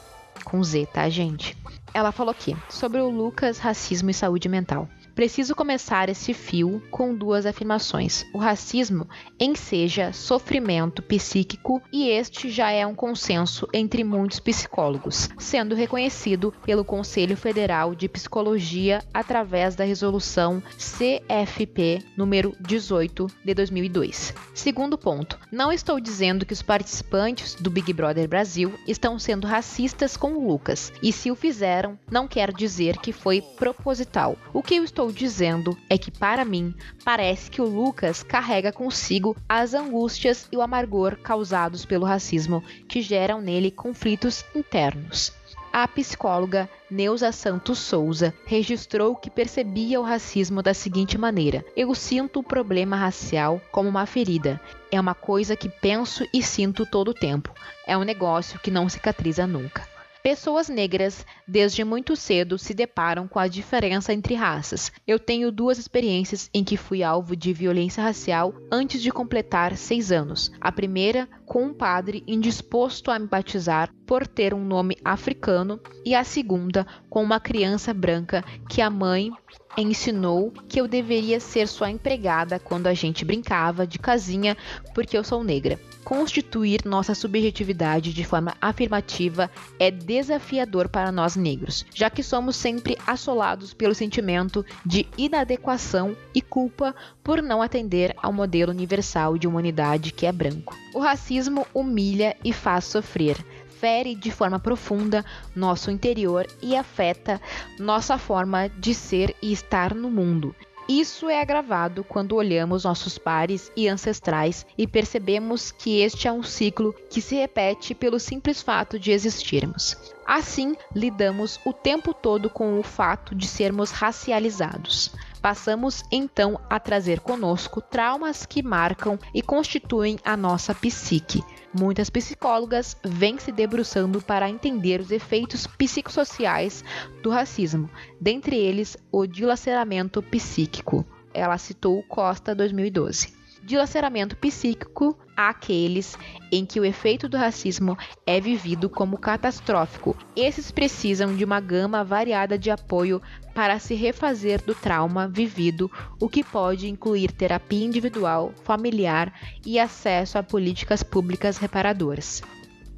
com 0.43 0.61
Z, 0.61 0.88
tá, 0.88 1.07
gente? 1.07 1.55
Ela 1.93 2.11
falou 2.11 2.31
aqui 2.31 2.57
sobre 2.67 2.99
o 2.99 3.09
Lucas, 3.09 3.57
racismo 3.57 4.09
e 4.09 4.13
saúde 4.13 4.49
mental. 4.49 4.89
Preciso 5.16 5.56
começar 5.56 6.10
esse 6.10 6.34
fio 6.34 6.82
com 6.89 7.13
duas 7.13 7.46
afirmações. 7.46 8.25
O 8.34 8.38
racismo 8.38 9.08
enseja 9.39 10.13
sofrimento 10.13 11.01
psíquico 11.01 11.82
e 11.92 12.10
este 12.10 12.50
já 12.50 12.72
é 12.72 12.86
um 12.86 12.96
consenso 12.96 13.68
entre 13.74 14.04
muitos 14.04 14.39
psicólogos, 14.39 15.30
sendo 15.38 15.75
reconhecido 15.75 16.54
pelo 16.66 16.86
Conselho 16.86 17.36
Federal 17.36 17.94
de 17.94 18.08
Psicologia 18.08 19.04
através 19.13 19.75
da 19.75 19.84
resolução 19.84 20.62
CFP 20.78 22.04
número 22.16 22.56
18 22.60 23.28
de 23.44 23.54
2002. 23.54 24.34
Segundo 24.54 24.98
ponto, 24.98 25.39
não 25.51 25.72
estou 25.72 26.00
dizendo 26.00 26.46
que 26.46 26.54
os 26.54 26.62
participantes 26.62 27.56
do 27.56 27.70
Big 27.70 27.92
Brother 27.94 28.28
Brasil 28.28 28.74
estão 28.88 29.18
sendo 29.18 29.48
racistas 29.48 30.18
com 30.18 30.34
o 30.34 30.48
Lucas, 30.48 30.92
e 31.01 31.12
se 31.12 31.32
o 31.32 31.36
fizeram, 31.36 31.98
não 32.10 32.28
quer 32.28 32.54
dizer 32.54 32.98
que 32.98 33.12
foi 33.12 33.42
proposital. 33.42 34.38
O 34.54 34.62
que 34.62 34.75
eu 34.75 34.84
estou 34.84 35.09
estou 35.10 35.13
dizendo 35.13 35.78
é 35.89 35.98
que, 35.98 36.12
para 36.12 36.46
mim, 36.46 36.74
parece 37.04 37.50
que 37.50 37.62
o 37.62 37.66
Lucas 37.66 38.24
carrega 38.24 38.72
consigo 38.72 39.36
as 39.48 39.74
angústias 39.74 40.48
e 40.51 40.58
o 40.58 40.62
amargor 40.62 41.18
causados 41.18 41.86
pelo 41.86 42.06
racismo 42.06 42.63
que 42.88 43.01
geram 43.01 43.42
nele 43.42 43.72
conflitos 43.72 44.46
internos. 44.56 45.34
A 45.72 45.88
psicóloga 45.88 46.68
Neuza 46.89 47.32
Santos 47.32 47.78
Souza 47.78 48.34
registrou 48.46 49.16
que 49.16 49.30
percebia 49.30 50.00
o 50.00 50.04
racismo 50.04 50.63
da 50.63 50.74
seguinte 50.74 51.16
maneira: 51.18 51.63
Eu 51.75 51.94
sinto 51.94 52.39
o 52.39 52.44
problema 52.44 52.96
racial 52.96 53.62
como 53.72 53.88
uma 53.88 54.08
ferida. 54.08 54.60
É 54.92 55.00
uma 55.00 55.13
coisa 55.13 55.56
que 55.56 55.70
penso 55.70 56.25
e 56.34 56.42
sinto 56.42 56.88
todo 56.88 57.10
o 57.10 57.13
tempo. 57.13 57.54
É 57.86 57.96
um 57.96 58.04
negócio 58.04 58.60
que 58.60 58.72
não 58.72 58.89
cicatriza 58.89 59.46
nunca. 59.46 59.88
Pessoas 60.29 60.69
negras, 60.69 61.25
desde 61.48 61.83
muito 61.83 62.15
cedo, 62.15 62.59
se 62.59 62.71
deparam 62.71 63.27
com 63.27 63.39
a 63.39 63.48
diferença 63.48 64.13
entre 64.13 64.36
raças. 64.36 64.91
Eu 65.07 65.17
tenho 65.17 65.51
duas 65.51 65.79
experiências 65.79 66.51
em 66.53 66.63
que 66.63 66.77
fui 66.77 67.01
alvo 67.01 67.36
de 67.36 67.51
violência 67.51 68.03
racial 68.03 68.53
antes 68.71 69.01
de 69.01 69.12
completar 69.12 69.75
seis 69.75 70.12
anos. 70.12 70.51
A 70.62 70.71
primeira, 70.71 71.27
com 71.50 71.63
um 71.63 71.74
padre 71.74 72.24
indisposto 72.27 73.10
a 73.10 73.18
me 73.18 73.25
batizar 73.25 73.91
por 74.06 74.27
ter 74.27 74.53
um 74.53 74.63
nome 74.63 74.96
africano, 75.03 75.79
e 76.06 76.13
a 76.13 76.24
segunda, 76.24 76.86
com 77.10 77.24
uma 77.24 77.39
criança 77.39 77.91
branca 77.91 78.44
que 78.70 78.82
a 78.82 78.89
mãe 78.89 79.32
ensinou 79.77 80.51
que 80.68 80.79
eu 80.79 80.88
deveria 80.88 81.39
ser 81.39 81.68
sua 81.68 81.89
empregada 81.89 82.60
quando 82.60 82.88
a 82.88 82.94
gente 82.94 83.24
brincava 83.24 83.86
de 83.86 83.98
casinha 83.98 84.58
porque 84.94 85.18
eu 85.18 85.24
sou 85.24 85.44
negra. 85.44 85.79
Constituir 86.03 86.82
nossa 86.86 87.13
subjetividade 87.13 88.13
de 88.13 88.24
forma 88.24 88.56
afirmativa 88.60 89.50
é 89.77 89.91
desafiador 89.91 90.89
para 90.89 91.12
nós 91.12 91.36
negros, 91.36 91.86
já 91.94 92.10
que 92.10 92.24
somos 92.24 92.56
sempre 92.56 92.98
assolados 93.06 93.74
pelo 93.74 93.94
sentimento 93.94 94.65
de 94.84 95.08
inadequação 95.18 96.15
e 96.34 96.41
culpa 96.41 96.96
por 97.24 97.41
não 97.41 97.62
atender 97.62 98.15
ao 98.18 98.34
modelo 98.34 98.72
universal 98.72 99.38
de 99.38 99.48
humanidade 99.48 100.12
que 100.12 100.25
é 100.25 100.32
branco. 100.32 100.75
O 100.96 101.00
racismo 101.00 101.38
humilha 101.74 102.36
e 102.43 102.51
faz 102.51 102.86
sofrer 102.86 103.38
fere 103.79 104.13
de 104.13 104.29
forma 104.29 104.60
profunda 104.60 105.24
nosso 105.55 105.89
interior 105.89 106.46
e 106.62 106.75
afeta 106.75 107.41
nossa 107.79 108.17
forma 108.17 108.67
de 108.67 108.93
ser 108.93 109.34
e 109.41 109.53
estar 109.53 109.96
no 109.96 110.12
mundo. 110.12 110.53
Isso 110.89 111.29
é 111.29 111.39
agravado 111.39 112.03
quando 112.03 112.36
olhamos 112.36 112.84
nossos 112.84 113.17
pares 113.19 113.72
e 113.77 113.88
ancestrais 113.88 114.65
e 114.75 114.88
percebemos 114.88 115.72
que 115.72 116.01
este 116.01 116.27
é 116.27 116.31
um 116.31 116.41
ciclo 116.41 116.96
que 117.12 117.22
se 117.22 117.36
repete 117.36 117.93
pelo 117.93 118.19
simples 118.19 118.60
fato 118.62 118.98
de 118.98 119.12
existirmos. 119.12 119.96
Assim, 120.25 120.75
lidamos 120.96 121.60
o 121.63 121.72
tempo 121.72 122.12
todo 122.12 122.50
com 122.50 122.79
o 122.79 122.84
fato 122.84 123.36
de 123.36 123.48
sermos 123.48 123.91
racializados. 123.91 125.12
Passamos 125.41 126.03
então 126.12 126.60
a 126.69 126.79
trazer 126.79 127.19
conosco 127.19 127.81
traumas 127.81 128.46
que 128.46 128.62
marcam 128.62 129.17
e 129.34 129.41
constituem 129.41 130.17
a 130.24 130.36
nossa 130.36 130.75
psique, 130.75 131.43
Muitas 131.72 132.10
psicólogas 132.10 132.98
vêm 133.03 133.38
se 133.38 133.51
debruçando 133.51 134.22
para 134.22 134.50
entender 134.50 135.00
os 135.00 135.12
efeitos 135.12 135.67
psicossociais 135.67 136.84
do 137.22 137.29
racismo, 137.29 137.89
dentre 138.19 138.55
eles 138.55 138.98
o 139.12 139.27
dilaceramento 139.27 140.22
psíquico. 140.24 141.05
Ela 141.31 141.60
citou 141.60 142.01
Costa 142.03 142.55
2012. 142.55 143.38
Dilaceramento 143.63 144.36
psíquico 144.38 145.18
àqueles 145.36 146.18
em 146.51 146.66
que 146.66 146.80
o 146.80 146.86
efeito 146.86 147.30
do 147.30 147.38
racismo 147.38 147.98
é 148.25 148.39
vivido 148.42 148.89
como 148.89 149.18
catastrófico. 149.18 150.18
Esses 150.36 150.72
precisam 150.72 151.36
de 151.36 151.46
uma 151.46 151.60
gama 151.60 152.04
variada 152.04 152.58
de 152.58 152.72
apoio 152.72 153.22
para 153.54 153.78
se 153.80 153.94
refazer 153.94 154.63
do 154.63 154.74
trauma 154.74 155.28
vivido, 155.28 155.92
o 156.20 156.30
que 156.30 156.44
pode 156.44 156.88
incluir 156.88 157.32
terapia 157.32 157.86
individual, 157.86 158.54
familiar 158.63 159.34
e 159.66 159.80
acesso 159.80 160.38
a 160.38 160.44
políticas 160.44 161.04
públicas 161.04 161.58
reparadoras. 161.58 162.42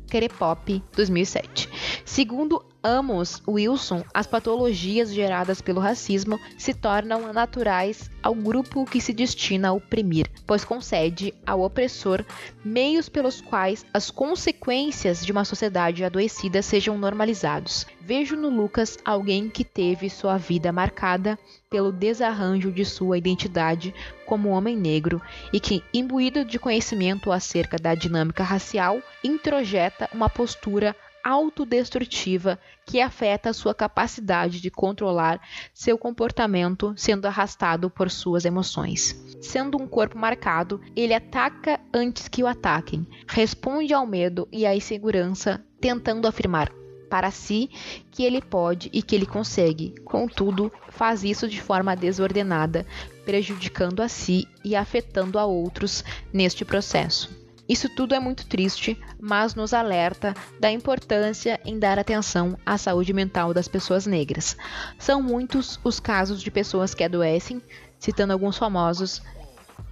Kerepop 0.07 0.83
2007. 0.95 1.69
Segundo 2.05 2.63
Amos 2.83 3.43
Wilson, 3.47 4.03
as 4.11 4.25
patologias 4.25 5.13
geradas 5.13 5.61
pelo 5.61 5.79
racismo 5.79 6.39
se 6.57 6.73
tornam 6.73 7.31
naturais 7.31 8.09
ao 8.23 8.33
grupo 8.33 8.85
que 8.85 8.99
se 8.99 9.13
destina 9.13 9.69
a 9.69 9.73
oprimir, 9.73 10.25
pois 10.47 10.65
concede 10.65 11.31
ao 11.45 11.61
opressor 11.61 12.25
meios 12.65 13.07
pelos 13.07 13.39
quais 13.39 13.85
as 13.93 14.09
consequências 14.09 15.23
de 15.23 15.31
uma 15.31 15.45
sociedade 15.45 16.03
adoecida 16.03 16.63
sejam 16.63 16.97
normalizados. 16.97 17.85
Vejo 18.01 18.35
no 18.35 18.49
Lucas 18.49 18.97
alguém 19.05 19.47
que 19.47 19.63
teve 19.63 20.09
sua 20.09 20.37
vida 20.37 20.71
marcada 20.71 21.37
pelo 21.69 21.91
desarranjo 21.91 22.71
de 22.71 22.83
sua 22.83 23.15
identidade 23.15 23.93
como 24.25 24.49
homem 24.49 24.75
negro 24.75 25.21
e 25.53 25.59
que, 25.59 25.83
imbuído 25.93 26.43
de 26.43 26.57
conhecimento 26.57 27.31
acerca 27.31 27.77
da 27.77 27.93
dinâmica 27.93 28.43
racial, 28.43 29.01
introjeta 29.23 30.09
uma 30.13 30.27
postura 30.29 30.95
autodestrutiva 31.23 32.59
que 32.85 33.01
afeta 33.01 33.53
sua 33.53 33.73
capacidade 33.73 34.59
de 34.59 34.69
controlar 34.69 35.41
seu 35.73 35.97
comportamento, 35.97 36.93
sendo 36.95 37.25
arrastado 37.25 37.89
por 37.89 38.09
suas 38.09 38.45
emoções. 38.45 39.15
Sendo 39.41 39.81
um 39.81 39.87
corpo 39.87 40.17
marcado, 40.17 40.81
ele 40.95 41.13
ataca 41.13 41.79
antes 41.93 42.27
que 42.27 42.43
o 42.43 42.47
ataquem, 42.47 43.07
responde 43.27 43.93
ao 43.93 44.05
medo 44.05 44.47
e 44.51 44.65
à 44.65 44.75
insegurança, 44.75 45.63
tentando 45.79 46.27
afirmar 46.27 46.71
para 47.09 47.29
si 47.29 47.69
que 48.09 48.23
ele 48.23 48.41
pode 48.41 48.89
e 48.93 49.01
que 49.01 49.13
ele 49.13 49.25
consegue. 49.25 49.93
Contudo, 50.05 50.71
faz 50.89 51.25
isso 51.25 51.45
de 51.45 51.61
forma 51.61 51.93
desordenada, 51.93 52.87
prejudicando 53.25 54.01
a 54.01 54.07
si 54.07 54.47
e 54.63 54.77
afetando 54.77 55.37
a 55.37 55.45
outros 55.45 56.05
neste 56.31 56.63
processo. 56.63 57.40
Isso 57.71 57.87
tudo 57.87 58.13
é 58.13 58.19
muito 58.19 58.45
triste, 58.47 59.01
mas 59.17 59.55
nos 59.55 59.73
alerta 59.73 60.33
da 60.59 60.69
importância 60.69 61.57
em 61.63 61.79
dar 61.79 61.97
atenção 61.97 62.57
à 62.65 62.77
saúde 62.77 63.13
mental 63.13 63.53
das 63.53 63.69
pessoas 63.69 64.05
negras. 64.05 64.57
São 64.99 65.23
muitos 65.23 65.79
os 65.81 65.97
casos 65.97 66.43
de 66.43 66.51
pessoas 66.51 66.93
que 66.93 67.01
adoecem, 67.01 67.61
citando 67.97 68.33
alguns 68.33 68.57
famosos: 68.57 69.21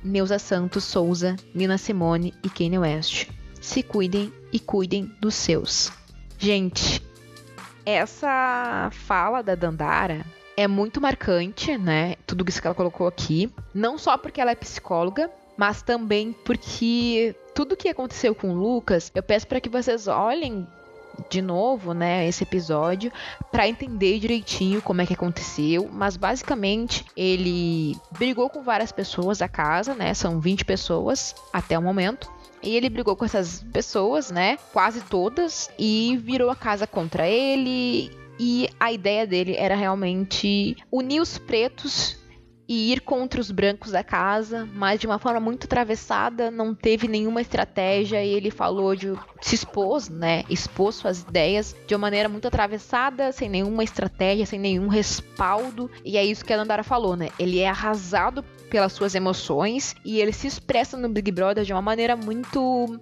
Neuza 0.03 0.37
Santos 0.37 0.83
Souza, 0.83 1.37
Nina 1.55 1.77
Simone 1.77 2.33
e 2.43 2.49
Kanye 2.49 2.79
West. 2.79 3.29
Se 3.61 3.81
cuidem 3.81 4.33
e 4.51 4.59
cuidem 4.59 5.09
dos 5.21 5.35
seus. 5.35 5.89
Gente, 6.37 7.01
essa 7.85 8.89
fala 8.91 9.41
da 9.41 9.55
Dandara 9.55 10.25
é 10.57 10.67
muito 10.67 10.99
marcante, 10.99 11.77
né? 11.77 12.15
Tudo 12.27 12.43
isso 12.45 12.59
que 12.59 12.67
ela 12.67 12.75
colocou 12.75 13.07
aqui. 13.07 13.49
Não 13.73 13.97
só 13.97 14.17
porque 14.17 14.41
ela 14.41 14.51
é 14.51 14.55
psicóloga, 14.55 15.31
mas 15.59 15.81
também 15.81 16.31
porque 16.45 17.35
tudo 17.53 17.75
que 17.75 17.89
aconteceu 17.89 18.33
com 18.33 18.53
Lucas, 18.53 19.11
eu 19.13 19.21
peço 19.21 19.45
para 19.45 19.59
que 19.59 19.67
vocês 19.67 20.07
olhem 20.07 20.65
de 21.29 21.41
novo, 21.41 21.93
né, 21.93 22.25
esse 22.25 22.43
episódio 22.43 23.11
para 23.51 23.67
entender 23.67 24.19
direitinho 24.19 24.81
como 24.81 25.01
é 25.01 25.05
que 25.05 25.13
aconteceu, 25.13 25.89
mas 25.91 26.15
basicamente 26.15 27.05
ele 27.13 27.97
brigou 28.17 28.49
com 28.49 28.63
várias 28.63 28.93
pessoas 28.93 29.39
da 29.39 29.49
casa, 29.49 29.93
né? 29.93 30.13
São 30.13 30.39
20 30.39 30.63
pessoas 30.63 31.35
até 31.51 31.77
o 31.77 31.81
momento. 31.81 32.31
E 32.63 32.73
ele 32.77 32.89
brigou 32.89 33.17
com 33.17 33.25
essas 33.25 33.61
pessoas, 33.73 34.31
né? 34.31 34.57
Quase 34.71 35.01
todas, 35.01 35.69
e 35.77 36.17
virou 36.23 36.49
a 36.49 36.55
casa 36.55 36.87
contra 36.87 37.27
ele. 37.27 38.09
E 38.39 38.69
a 38.79 38.93
ideia 38.93 39.27
dele 39.27 39.57
era 39.57 39.75
realmente 39.75 40.77
unir 40.89 41.19
os 41.19 41.37
pretos 41.37 42.17
e 42.69 42.93
ir 42.93 43.01
contra 43.01 43.41
os 43.41 43.49
brancos 43.49 43.91
da 43.91 44.03
casa, 44.03 44.69
mas 44.75 44.99
de 44.99 45.07
uma 45.07 45.17
forma 45.17 45.39
muito 45.39 45.65
atravessada, 45.65 46.51
não 46.51 46.75
teve 46.75 47.07
nenhuma 47.07 47.41
estratégia 47.41 48.23
e 48.23 48.29
ele 48.29 48.51
falou 48.51 48.95
de 48.95 49.11
se 49.41 49.55
expôs, 49.55 50.07
né? 50.07 50.43
Expôs 50.47 50.93
suas 50.93 51.21
ideias 51.23 51.75
de 51.87 51.95
uma 51.95 52.01
maneira 52.01 52.29
muito 52.29 52.47
atravessada, 52.47 53.31
sem 53.31 53.49
nenhuma 53.49 53.83
estratégia, 53.83 54.45
sem 54.45 54.59
nenhum 54.59 54.87
respaldo. 54.87 55.89
E 56.05 56.15
é 56.15 56.23
isso 56.23 56.45
que 56.45 56.53
a 56.53 56.57
Nandara 56.57 56.83
falou, 56.83 57.15
né? 57.15 57.29
Ele 57.39 57.57
é 57.57 57.67
arrasado 57.67 58.43
pelas 58.69 58.93
suas 58.93 59.15
emoções 59.15 59.95
e 60.05 60.21
ele 60.21 60.31
se 60.31 60.45
expressa 60.45 60.95
no 60.95 61.09
Big 61.09 61.31
Brother 61.31 61.63
de 61.63 61.73
uma 61.73 61.81
maneira 61.81 62.15
muito 62.15 62.99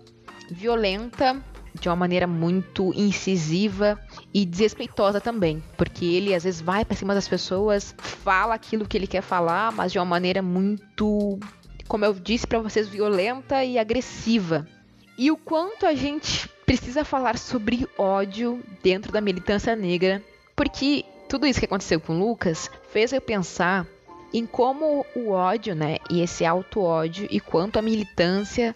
violenta, 0.50 1.44
de 1.80 1.90
uma 1.90 1.96
maneira 1.96 2.28
muito 2.28 2.94
incisiva 2.96 4.00
e 4.34 4.46
desrespeitosa 4.46 5.22
também, 5.22 5.64
porque 5.76 6.06
ele 6.06 6.34
às 6.34 6.44
vezes 6.44 6.62
vai 6.62 6.84
para 6.84 6.96
cima 6.96 7.14
das 7.14 7.28
pessoas, 7.28 7.96
fala 7.98 8.56
aquilo 8.56 8.88
que 8.88 8.98
ele 8.98 9.08
quer 9.08 9.22
falar, 9.22 9.72
mas 9.72 9.92
de 9.92 10.00
uma 10.00 10.06
maneira 10.06 10.42
muito, 10.42 11.40
como 11.88 12.06
eu 12.06 12.14
disse 12.14 12.48
para 12.48 12.60
vocês, 12.60 12.88
violenta 12.88 13.64
e 13.64 13.78
agressiva. 13.78 14.68
E 15.18 15.32
o 15.32 15.38
quanto 15.38 15.86
a 15.86 15.96
gente 15.96 16.48
precisa 16.66 17.04
falar 17.04 17.38
sobre 17.38 17.88
ódio 17.98 18.62
dentro 18.84 19.12
da 19.12 19.22
militância 19.22 19.76
negra, 19.76 20.22
porque 20.56 21.06
tudo 21.30 21.48
isso 21.48 21.60
que 21.60 21.66
aconteceu 21.66 22.00
com 22.00 22.18
Lucas 22.18 22.70
fez 22.92 23.12
eu 23.12 23.22
pensar 23.22 23.88
em 24.34 24.46
como 24.46 25.06
o 25.16 25.32
ódio, 25.32 25.74
né, 25.74 25.98
e 26.10 26.22
esse 26.22 26.46
auto-ódio 26.46 27.28
e 27.32 27.40
quanto 27.40 27.80
a 27.80 27.82
militância 27.82 28.76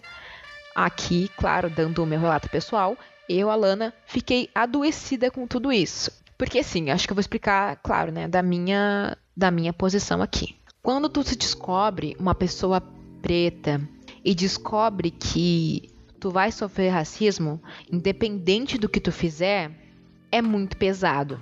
Aqui, 0.74 1.30
claro, 1.36 1.68
dando 1.68 2.02
o 2.02 2.06
meu 2.06 2.18
relato 2.20 2.48
pessoal, 2.48 2.96
eu, 3.28 3.50
Alana, 3.50 3.92
fiquei 4.06 4.48
adoecida 4.54 5.30
com 5.30 5.46
tudo 5.46 5.72
isso. 5.72 6.10
Porque 6.36 6.58
assim, 6.58 6.90
acho 6.90 7.06
que 7.06 7.12
eu 7.12 7.14
vou 7.14 7.20
explicar, 7.20 7.76
claro, 7.76 8.10
né, 8.10 8.26
da 8.26 8.42
minha 8.42 9.16
da 9.36 9.50
minha 9.50 9.72
posição 9.72 10.20
aqui. 10.20 10.56
Quando 10.82 11.08
tu 11.08 11.22
se 11.22 11.36
descobre 11.36 12.16
uma 12.18 12.34
pessoa 12.34 12.82
preta 13.22 13.80
e 14.24 14.34
descobre 14.34 15.10
que 15.10 15.88
tu 16.20 16.30
vai 16.30 16.52
sofrer 16.52 16.90
racismo, 16.90 17.62
independente 17.90 18.76
do 18.76 18.88
que 18.88 19.00
tu 19.00 19.10
fizer, 19.10 19.70
é 20.30 20.42
muito 20.42 20.76
pesado. 20.76 21.40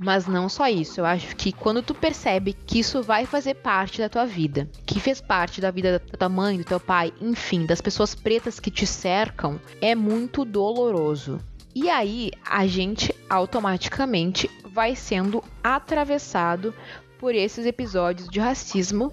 Mas 0.00 0.28
não 0.28 0.48
só 0.48 0.68
isso, 0.68 1.00
eu 1.00 1.04
acho 1.04 1.34
que 1.34 1.50
quando 1.50 1.82
tu 1.82 1.92
percebe 1.92 2.52
que 2.52 2.78
isso 2.78 3.02
vai 3.02 3.26
fazer 3.26 3.54
parte 3.54 3.98
da 3.98 4.08
tua 4.08 4.24
vida, 4.24 4.70
que 4.86 5.00
fez 5.00 5.20
parte 5.20 5.60
da 5.60 5.72
vida 5.72 5.98
da 5.98 6.16
tua 6.16 6.28
mãe, 6.28 6.56
do 6.56 6.64
teu 6.64 6.78
pai, 6.78 7.12
enfim, 7.20 7.66
das 7.66 7.80
pessoas 7.80 8.14
pretas 8.14 8.60
que 8.60 8.70
te 8.70 8.86
cercam, 8.86 9.60
é 9.80 9.96
muito 9.96 10.44
doloroso. 10.44 11.40
E 11.74 11.90
aí 11.90 12.30
a 12.48 12.64
gente 12.66 13.12
automaticamente 13.28 14.48
vai 14.72 14.94
sendo 14.94 15.42
atravessado 15.64 16.72
por 17.18 17.34
esses 17.34 17.66
episódios 17.66 18.28
de 18.28 18.38
racismo 18.38 19.12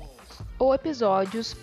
ou 0.59 0.75
episódios 0.75 1.55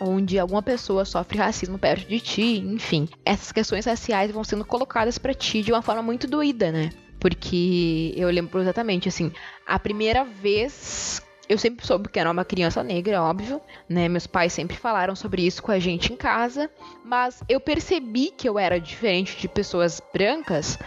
onde 0.00 0.38
alguma 0.38 0.62
pessoa 0.62 1.04
sofre 1.04 1.38
racismo 1.38 1.78
perto 1.78 2.08
de 2.08 2.20
ti, 2.20 2.58
enfim, 2.58 3.08
essas 3.24 3.52
questões 3.52 3.84
raciais 3.84 4.30
vão 4.30 4.44
sendo 4.44 4.64
colocadas 4.64 5.18
para 5.18 5.34
ti 5.34 5.62
de 5.62 5.72
uma 5.72 5.82
forma 5.82 6.02
muito 6.02 6.26
doída, 6.26 6.70
né? 6.72 6.90
Porque 7.18 8.14
eu 8.16 8.28
lembro 8.30 8.60
exatamente, 8.60 9.08
assim, 9.08 9.32
a 9.66 9.78
primeira 9.78 10.24
vez 10.24 11.22
eu 11.48 11.56
sempre 11.56 11.86
soube 11.86 12.08
que 12.10 12.18
era 12.18 12.30
uma 12.30 12.44
criança 12.44 12.82
negra, 12.82 13.22
óbvio, 13.22 13.60
né? 13.88 14.08
Meus 14.08 14.26
pais 14.26 14.52
sempre 14.52 14.76
falaram 14.76 15.16
sobre 15.16 15.46
isso 15.46 15.62
com 15.62 15.72
a 15.72 15.78
gente 15.78 16.12
em 16.12 16.16
casa, 16.16 16.70
mas 17.02 17.42
eu 17.48 17.58
percebi 17.58 18.30
que 18.30 18.48
eu 18.48 18.58
era 18.58 18.78
diferente 18.78 19.38
de 19.38 19.48
pessoas 19.48 20.00
brancas 20.12 20.78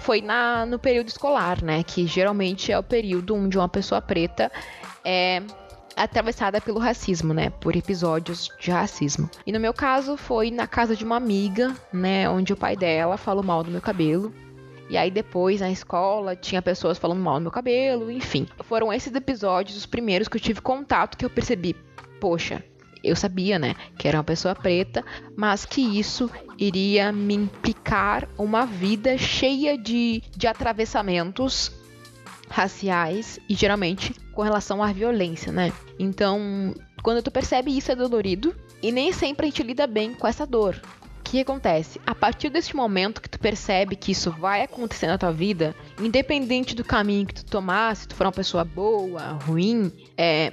foi 0.00 0.20
na, 0.20 0.64
no 0.64 0.78
período 0.78 1.08
escolar, 1.08 1.62
né? 1.62 1.82
Que 1.82 2.06
geralmente 2.06 2.72
é 2.72 2.78
o 2.78 2.82
período 2.82 3.34
onde 3.34 3.58
uma 3.58 3.68
pessoa 3.68 4.00
preta 4.00 4.50
é 5.04 5.42
atravessada 5.96 6.60
pelo 6.60 6.78
racismo, 6.78 7.34
né? 7.34 7.50
Por 7.50 7.76
episódios 7.76 8.48
de 8.58 8.70
racismo. 8.70 9.28
E 9.46 9.52
no 9.52 9.60
meu 9.60 9.74
caso 9.74 10.16
foi 10.16 10.50
na 10.50 10.66
casa 10.66 10.96
de 10.96 11.04
uma 11.04 11.16
amiga, 11.16 11.74
né? 11.92 12.28
Onde 12.30 12.52
o 12.52 12.56
pai 12.56 12.76
dela 12.76 13.16
falou 13.16 13.42
mal 13.42 13.62
do 13.62 13.70
meu 13.70 13.80
cabelo. 13.80 14.32
E 14.90 14.96
aí 14.96 15.08
depois 15.08 15.60
na 15.60 15.70
escola 15.70 16.34
tinha 16.34 16.60
pessoas 16.60 16.98
falando 16.98 17.20
mal 17.20 17.36
do 17.36 17.42
meu 17.42 17.50
cabelo, 17.52 18.10
enfim. 18.10 18.46
Foram 18.64 18.92
esses 18.92 19.14
episódios 19.14 19.76
os 19.76 19.86
primeiros 19.86 20.26
que 20.26 20.36
eu 20.36 20.40
tive 20.40 20.60
contato 20.60 21.16
que 21.16 21.24
eu 21.24 21.30
percebi, 21.30 21.76
poxa, 22.20 22.64
eu 23.02 23.14
sabia, 23.14 23.56
né, 23.56 23.76
que 23.96 24.08
era 24.08 24.18
uma 24.18 24.24
pessoa 24.24 24.52
preta, 24.52 25.04
mas 25.36 25.64
que 25.64 25.80
isso 25.80 26.28
iria 26.58 27.12
me 27.12 27.34
implicar 27.34 28.28
uma 28.36 28.66
vida 28.66 29.16
cheia 29.16 29.78
de, 29.78 30.22
de 30.36 30.48
atravessamentos 30.48 31.70
raciais 32.48 33.38
e 33.48 33.54
geralmente 33.54 34.12
com 34.32 34.42
relação 34.42 34.82
à 34.82 34.92
violência, 34.92 35.52
né? 35.52 35.72
Então, 36.00 36.74
quando 37.00 37.22
tu 37.22 37.30
percebe 37.30 37.76
isso 37.76 37.92
é 37.92 37.94
dolorido 37.94 38.54
e 38.82 38.90
nem 38.90 39.12
sempre 39.12 39.46
a 39.46 39.48
gente 39.48 39.62
lida 39.62 39.86
bem 39.86 40.12
com 40.12 40.26
essa 40.26 40.44
dor 40.44 40.80
que 41.30 41.40
acontece? 41.40 42.00
A 42.04 42.12
partir 42.12 42.50
deste 42.50 42.74
momento 42.74 43.22
que 43.22 43.28
tu 43.28 43.38
percebe 43.38 43.94
que 43.94 44.10
isso 44.10 44.32
vai 44.32 44.62
acontecer 44.62 45.06
na 45.06 45.16
tua 45.16 45.30
vida, 45.30 45.76
independente 46.00 46.74
do 46.74 46.82
caminho 46.82 47.24
que 47.24 47.34
tu 47.34 47.44
tomar, 47.44 47.94
se 47.94 48.08
tu 48.08 48.16
for 48.16 48.26
uma 48.26 48.32
pessoa 48.32 48.64
boa, 48.64 49.38
ruim, 49.44 49.92
é, 50.18 50.52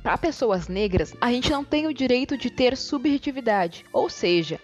para 0.00 0.16
pessoas 0.16 0.68
negras, 0.68 1.12
a 1.20 1.32
gente 1.32 1.50
não 1.50 1.64
tem 1.64 1.88
o 1.88 1.94
direito 1.94 2.38
de 2.38 2.50
ter 2.50 2.76
subjetividade. 2.76 3.84
Ou 3.92 4.08
seja, 4.08 4.60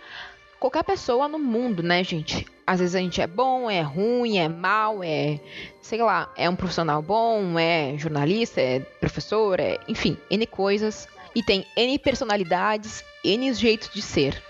qualquer 0.61 0.85
pessoa 0.85 1.27
no 1.27 1.41
mundo, 1.41 1.83
né, 1.83 2.05
gente? 2.05 2.47
Às 2.65 2.79
vezes 2.79 2.95
a 2.95 3.01
gente 3.01 3.21
é 3.21 3.27
bom, 3.27 3.69
é 3.69 3.81
ruim, 3.81 4.39
é 4.39 4.49
mal, 4.49 5.03
é, 5.03 5.41
sei 5.83 6.01
lá, 6.03 6.33
é 6.37 6.49
um 6.49 6.55
profissional 6.55 7.03
bom, 7.03 7.59
é 7.59 7.99
jornalista, 7.99 8.61
é 8.61 8.79
professor, 8.79 9.59
é, 9.59 9.77
enfim, 9.89 10.17
N 10.31 10.47
coisas. 10.47 11.09
E 11.35 11.43
tem 11.43 11.67
N 11.77 11.99
personalidades, 11.99 13.05
N 13.25 13.53
jeitos 13.53 13.91
de 13.93 14.01
ser. 14.01 14.41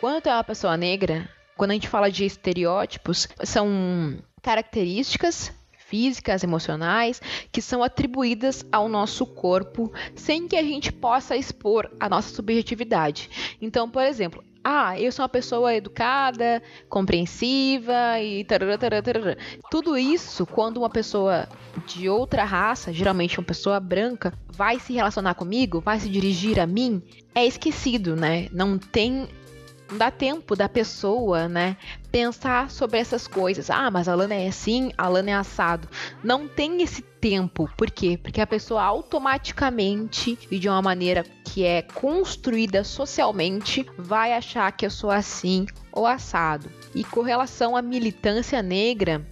Quando 0.00 0.28
é 0.28 0.32
uma 0.32 0.42
pessoa 0.42 0.78
negra, 0.78 1.28
quando 1.58 1.72
a 1.72 1.74
gente 1.74 1.86
fala 1.86 2.10
de 2.10 2.24
estereótipos, 2.24 3.28
são 3.44 4.16
características 4.42 5.52
físicas, 5.76 6.42
emocionais, 6.42 7.20
que 7.52 7.60
são 7.60 7.82
atribuídas 7.82 8.64
ao 8.72 8.88
nosso 8.88 9.26
corpo 9.26 9.92
sem 10.14 10.48
que 10.48 10.56
a 10.56 10.62
gente 10.62 10.90
possa 10.90 11.36
expor 11.36 11.90
a 12.00 12.08
nossa 12.08 12.34
subjetividade. 12.34 13.28
Então, 13.60 13.90
por 13.90 14.02
exemplo, 14.02 14.42
ah, 14.64 14.98
eu 14.98 15.12
sou 15.12 15.22
uma 15.22 15.28
pessoa 15.28 15.74
educada, 15.74 16.62
compreensiva 16.88 18.18
e 18.20 18.44
tarará, 18.44 18.78
tarará, 18.78 19.02
tarará. 19.02 19.36
tudo 19.70 19.98
isso 19.98 20.46
quando 20.46 20.78
uma 20.78 20.90
pessoa 20.90 21.46
de 21.86 22.08
outra 22.08 22.44
raça, 22.44 22.90
geralmente 22.90 23.38
uma 23.38 23.46
pessoa 23.46 23.78
branca, 23.80 24.32
vai 24.48 24.78
se 24.78 24.94
relacionar 24.94 25.34
comigo, 25.34 25.80
vai 25.80 26.00
se 26.00 26.08
dirigir 26.08 26.58
a 26.58 26.66
mim, 26.66 27.02
é 27.34 27.46
esquecido, 27.46 28.16
né? 28.16 28.48
Não 28.52 28.78
tem 28.78 29.28
não 29.90 29.98
dá 29.98 30.10
tempo 30.10 30.54
da 30.54 30.68
pessoa, 30.68 31.48
né, 31.48 31.76
pensar 32.10 32.70
sobre 32.70 32.98
essas 32.98 33.26
coisas. 33.26 33.70
Ah, 33.70 33.90
mas 33.90 34.08
a 34.08 34.14
Lana 34.14 34.34
é 34.34 34.48
assim, 34.48 34.92
a 34.96 35.08
Lana 35.08 35.30
é 35.30 35.34
assado. 35.34 35.88
Não 36.22 36.46
tem 36.46 36.80
esse 36.82 37.02
tempo. 37.02 37.68
Por 37.76 37.90
quê? 37.90 38.18
Porque 38.22 38.40
a 38.40 38.46
pessoa 38.46 38.82
automaticamente 38.82 40.38
e 40.50 40.58
de 40.58 40.68
uma 40.68 40.80
maneira 40.80 41.24
que 41.44 41.64
é 41.64 41.82
construída 41.82 42.84
socialmente 42.84 43.84
vai 43.98 44.32
achar 44.32 44.70
que 44.72 44.86
eu 44.86 44.90
sou 44.90 45.10
assim 45.10 45.66
ou 45.92 46.06
assado. 46.06 46.70
E 46.94 47.02
com 47.02 47.22
relação 47.22 47.76
à 47.76 47.82
militância 47.82 48.62
negra, 48.62 49.26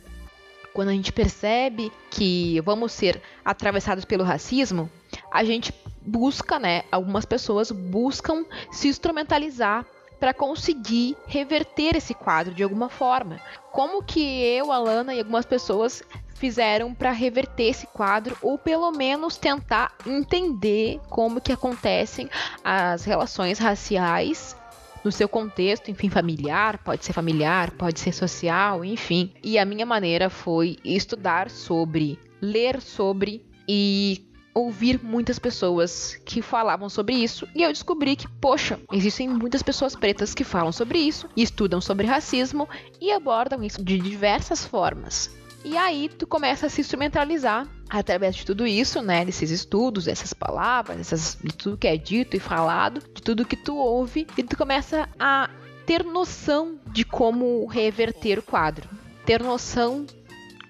quando 0.74 0.88
a 0.88 0.92
gente 0.92 1.12
percebe 1.12 1.92
que 2.10 2.60
vamos 2.60 2.92
ser 2.92 3.20
atravessados 3.44 4.04
pelo 4.04 4.24
racismo, 4.24 4.90
a 5.30 5.44
gente 5.44 5.72
busca, 6.02 6.58
né? 6.58 6.84
Algumas 6.90 7.24
pessoas 7.24 7.70
buscam 7.70 8.44
se 8.70 8.88
instrumentalizar 8.88 9.86
para 10.18 10.34
conseguir 10.34 11.16
reverter 11.26 11.96
esse 11.96 12.14
quadro 12.14 12.54
de 12.54 12.62
alguma 12.62 12.88
forma. 12.88 13.40
Como 13.72 14.02
que 14.02 14.20
eu, 14.20 14.72
Alana 14.72 15.14
e 15.14 15.18
algumas 15.18 15.46
pessoas 15.46 16.02
fizeram 16.34 16.94
para 16.94 17.10
reverter 17.10 17.68
esse 17.68 17.86
quadro 17.88 18.36
ou 18.40 18.56
pelo 18.56 18.90
menos 18.92 19.36
tentar 19.36 19.92
entender 20.06 21.00
como 21.08 21.40
que 21.40 21.52
acontecem 21.52 22.30
as 22.62 23.04
relações 23.04 23.58
raciais 23.58 24.56
no 25.04 25.12
seu 25.12 25.28
contexto, 25.28 25.90
enfim, 25.90 26.10
familiar, 26.10 26.78
pode 26.78 27.04
ser 27.04 27.12
familiar, 27.12 27.70
pode 27.72 28.00
ser 28.00 28.12
social, 28.12 28.84
enfim. 28.84 29.32
E 29.42 29.58
a 29.58 29.64
minha 29.64 29.86
maneira 29.86 30.28
foi 30.28 30.76
estudar 30.84 31.50
sobre, 31.50 32.18
ler 32.40 32.80
sobre 32.80 33.46
e 33.68 34.27
ouvir 34.58 35.00
muitas 35.02 35.38
pessoas 35.38 36.20
que 36.24 36.42
falavam 36.42 36.88
sobre 36.88 37.14
isso 37.14 37.46
e 37.54 37.62
eu 37.62 37.72
descobri 37.72 38.16
que, 38.16 38.28
poxa, 38.28 38.78
existem 38.92 39.28
muitas 39.28 39.62
pessoas 39.62 39.94
pretas 39.94 40.34
que 40.34 40.44
falam 40.44 40.72
sobre 40.72 40.98
isso, 40.98 41.28
estudam 41.36 41.80
sobre 41.80 42.06
racismo 42.06 42.68
e 43.00 43.12
abordam 43.12 43.62
isso 43.62 43.82
de 43.82 43.98
diversas 43.98 44.64
formas. 44.64 45.30
E 45.64 45.76
aí 45.76 46.08
tu 46.08 46.26
começa 46.26 46.66
a 46.66 46.68
se 46.68 46.80
instrumentalizar 46.80 47.68
através 47.88 48.36
de 48.36 48.44
tudo 48.44 48.66
isso, 48.66 49.00
né, 49.00 49.24
desses 49.24 49.50
estudos, 49.50 50.04
dessas 50.04 50.32
palavras, 50.32 50.96
dessas, 50.98 51.38
de 51.42 51.52
tudo 51.54 51.76
que 51.76 51.86
é 51.86 51.96
dito 51.96 52.36
e 52.36 52.40
falado, 52.40 53.00
de 53.00 53.22
tudo 53.22 53.46
que 53.46 53.56
tu 53.56 53.76
ouve, 53.76 54.26
e 54.36 54.42
tu 54.42 54.56
começa 54.56 55.08
a 55.18 55.48
ter 55.86 56.04
noção 56.04 56.78
de 56.92 57.04
como 57.04 57.66
reverter 57.66 58.38
o 58.38 58.42
quadro, 58.42 58.88
ter 59.24 59.42
noção 59.42 60.04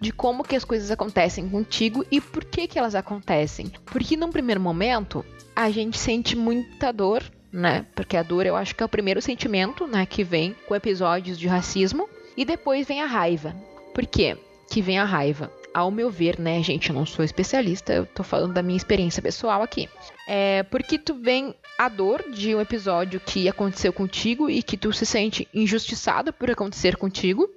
de 0.00 0.12
como 0.12 0.44
que 0.44 0.56
as 0.56 0.64
coisas 0.64 0.90
acontecem 0.90 1.48
contigo 1.48 2.04
e 2.10 2.20
por 2.20 2.44
que 2.44 2.66
que 2.66 2.78
elas 2.78 2.94
acontecem. 2.94 3.72
Porque 3.86 4.16
num 4.16 4.30
primeiro 4.30 4.60
momento, 4.60 5.24
a 5.54 5.70
gente 5.70 5.98
sente 5.98 6.36
muita 6.36 6.92
dor, 6.92 7.22
né? 7.52 7.86
Porque 7.94 8.16
a 8.16 8.22
dor 8.22 8.46
eu 8.46 8.56
acho 8.56 8.74
que 8.74 8.82
é 8.82 8.86
o 8.86 8.88
primeiro 8.88 9.20
sentimento, 9.20 9.86
né, 9.86 10.06
que 10.06 10.22
vem 10.22 10.54
com 10.66 10.74
episódios 10.74 11.38
de 11.38 11.48
racismo 11.48 12.08
e 12.36 12.44
depois 12.44 12.86
vem 12.86 13.02
a 13.02 13.06
raiva. 13.06 13.54
Por 13.94 14.06
quê? 14.06 14.36
Que 14.70 14.80
vem 14.80 14.98
a 14.98 15.04
raiva. 15.04 15.52
Ao 15.74 15.90
meu 15.90 16.10
ver, 16.10 16.38
né, 16.38 16.62
gente, 16.62 16.90
eu 16.90 16.94
não 16.94 17.04
sou 17.04 17.24
especialista, 17.24 17.92
eu 17.92 18.06
tô 18.06 18.22
falando 18.22 18.54
da 18.54 18.62
minha 18.62 18.76
experiência 18.76 19.22
pessoal 19.22 19.62
aqui. 19.62 19.88
É 20.26 20.62
porque 20.64 20.98
tu 20.98 21.14
vem 21.14 21.54
a 21.78 21.88
dor 21.88 22.24
de 22.30 22.54
um 22.54 22.60
episódio 22.60 23.20
que 23.20 23.48
aconteceu 23.48 23.92
contigo 23.92 24.50
e 24.50 24.62
que 24.62 24.76
tu 24.76 24.92
se 24.92 25.06
sente 25.06 25.46
injustiçado 25.52 26.32
por 26.32 26.50
acontecer 26.50 26.96
contigo. 26.96 27.48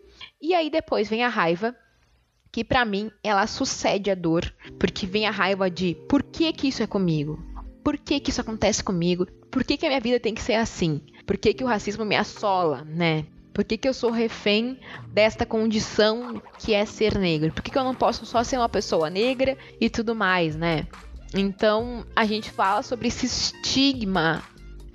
E 0.41 0.53
aí 0.53 0.69
depois 0.69 1.09
vem 1.09 1.23
a 1.23 1.27
raiva 1.27 1.75
que 2.51 2.63
para 2.63 2.83
mim 2.85 3.09
ela 3.23 3.47
sucede 3.47 4.11
a 4.11 4.15
dor, 4.15 4.53
porque 4.79 5.05
vem 5.05 5.25
a 5.25 5.31
raiva 5.31 5.69
de 5.69 5.95
por 6.09 6.21
que 6.21 6.51
que 6.51 6.67
isso 6.67 6.83
é 6.83 6.87
comigo? 6.87 7.39
Por 7.83 7.97
que 7.97 8.19
que 8.19 8.29
isso 8.29 8.41
acontece 8.41 8.83
comigo? 8.83 9.25
Por 9.49 9.63
que 9.63 9.77
que 9.77 9.85
a 9.85 9.89
minha 9.89 10.01
vida 10.01 10.19
tem 10.19 10.33
que 10.33 10.41
ser 10.41 10.53
assim? 10.53 11.01
Por 11.25 11.37
que 11.37 11.53
que 11.53 11.63
o 11.63 11.67
racismo 11.67 12.05
me 12.05 12.15
assola, 12.15 12.83
né? 12.83 13.25
Por 13.53 13.65
que, 13.65 13.77
que 13.77 13.87
eu 13.87 13.93
sou 13.93 14.11
refém 14.11 14.79
desta 15.09 15.45
condição 15.45 16.41
que 16.57 16.73
é 16.73 16.85
ser 16.85 17.17
negro? 17.17 17.51
Por 17.51 17.61
que, 17.61 17.71
que 17.71 17.77
eu 17.77 17.83
não 17.83 17.93
posso 17.93 18.25
só 18.25 18.43
ser 18.43 18.57
uma 18.57 18.69
pessoa 18.69 19.09
negra 19.09 19.57
e 19.79 19.89
tudo 19.89 20.15
mais, 20.15 20.55
né? 20.55 20.87
Então, 21.33 22.05
a 22.15 22.25
gente 22.25 22.49
fala 22.49 22.81
sobre 22.81 23.09
esse 23.09 23.25
estigma 23.25 24.41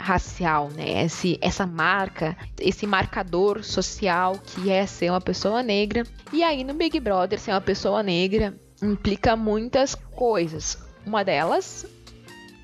racial, 0.06 0.70
né? 0.70 1.04
Esse, 1.04 1.36
essa 1.42 1.66
marca, 1.66 2.36
esse 2.60 2.86
marcador 2.86 3.64
social 3.64 4.38
que 4.38 4.70
é 4.70 4.86
ser 4.86 5.10
uma 5.10 5.20
pessoa 5.20 5.64
negra. 5.64 6.04
E 6.32 6.44
aí 6.44 6.62
no 6.62 6.74
Big 6.74 7.00
Brother, 7.00 7.40
ser 7.40 7.50
uma 7.50 7.60
pessoa 7.60 8.04
negra 8.04 8.54
implica 8.80 9.34
muitas 9.34 9.96
coisas. 9.96 10.78
Uma 11.04 11.24
delas 11.24 11.84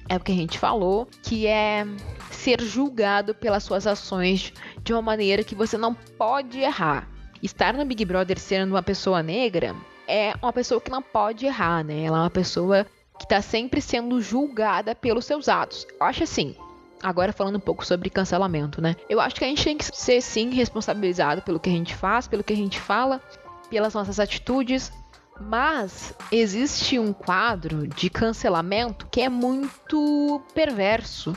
é 0.09 0.17
o 0.17 0.21
que 0.21 0.31
a 0.31 0.37
gente 0.37 0.57
falou, 0.57 1.09
que 1.21 1.49
é 1.49 1.85
ser 2.31 2.61
julgado 2.61 3.35
pelas 3.35 3.65
suas 3.65 3.89
ações 3.89 4.53
de 4.85 4.93
uma 4.93 5.03
maneira 5.03 5.43
que 5.43 5.57
você 5.57 5.77
não 5.77 5.95
pode 5.95 6.61
errar. 6.61 7.09
Estar 7.43 7.75
no 7.75 7.85
Big 7.85 8.05
Brother 8.05 8.39
sendo 8.39 8.71
uma 8.71 8.83
pessoa 8.85 9.21
negra 9.21 9.75
é 10.07 10.33
uma 10.41 10.53
pessoa 10.53 10.81
que 10.81 10.91
não 10.91 11.03
pode 11.03 11.45
errar, 11.45 11.83
né? 11.83 12.05
Ela 12.05 12.19
é 12.19 12.21
uma 12.21 12.31
pessoa 12.31 12.87
que 13.19 13.25
está 13.25 13.43
sempre 13.43 13.81
sendo 13.81 14.21
julgada 14.21 14.95
pelos 14.95 15.25
seus 15.25 15.49
atos. 15.49 15.87
Eu 15.99 16.07
acho 16.07 16.23
assim, 16.23 16.55
Agora 17.03 17.33
falando 17.33 17.57
um 17.57 17.61
pouco 17.61 17.85
sobre 17.85 18.09
cancelamento, 18.09 18.81
né? 18.81 18.95
Eu 19.09 19.21
acho 19.21 19.35
que 19.35 19.45
a 19.45 19.49
gente 19.49 19.65
tem 19.65 19.77
que 19.77 19.85
ser 19.85 20.21
sim 20.21 20.51
responsabilizado 20.51 21.43
pelo 21.43 21.59
que 21.59 21.69
a 21.69 21.73
gente 21.73 21.95
faz, 21.95 22.29
pelo 22.29 22.45
que 22.45 22.53
a 22.53 22.57
gente 22.57 22.79
fala, 22.79 23.21
pelas 23.69 23.95
nossas 23.95 24.21
atitudes, 24.21 24.93
mas 25.41 26.15
existe 26.31 26.99
um 26.99 27.13
quadro 27.13 27.87
de 27.87 28.09
cancelamento 28.09 29.07
que 29.11 29.21
é 29.21 29.29
muito 29.29 30.41
perverso, 30.55 31.37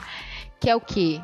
que 0.59 0.69
é 0.69 0.75
o 0.75 0.81
que 0.81 1.21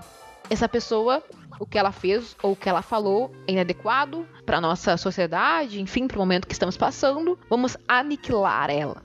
essa 0.49 0.67
pessoa, 0.67 1.23
o 1.60 1.65
que 1.65 1.77
ela 1.77 1.91
fez 1.91 2.36
ou 2.41 2.54
o 2.54 2.56
que 2.56 2.67
ela 2.67 2.82
falou 2.82 3.32
é 3.47 3.54
inadequado 3.54 4.27
para 4.45 4.60
nossa 4.60 4.97
sociedade, 4.97 5.80
enfim, 5.80 6.08
para 6.08 6.17
o 6.17 6.19
momento 6.19 6.47
que 6.47 6.54
estamos 6.54 6.75
passando, 6.75 7.38
vamos 7.49 7.77
aniquilar 7.88 8.69
ela. 8.69 9.04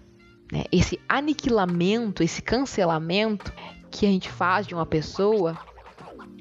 Né? 0.51 0.64
Esse 0.70 1.01
aniquilamento, 1.09 2.22
esse 2.22 2.40
cancelamento, 2.40 3.53
que 3.97 4.05
a 4.05 4.11
gente 4.11 4.31
faz 4.31 4.67
de 4.67 4.75
uma 4.75 4.85
pessoa, 4.85 5.57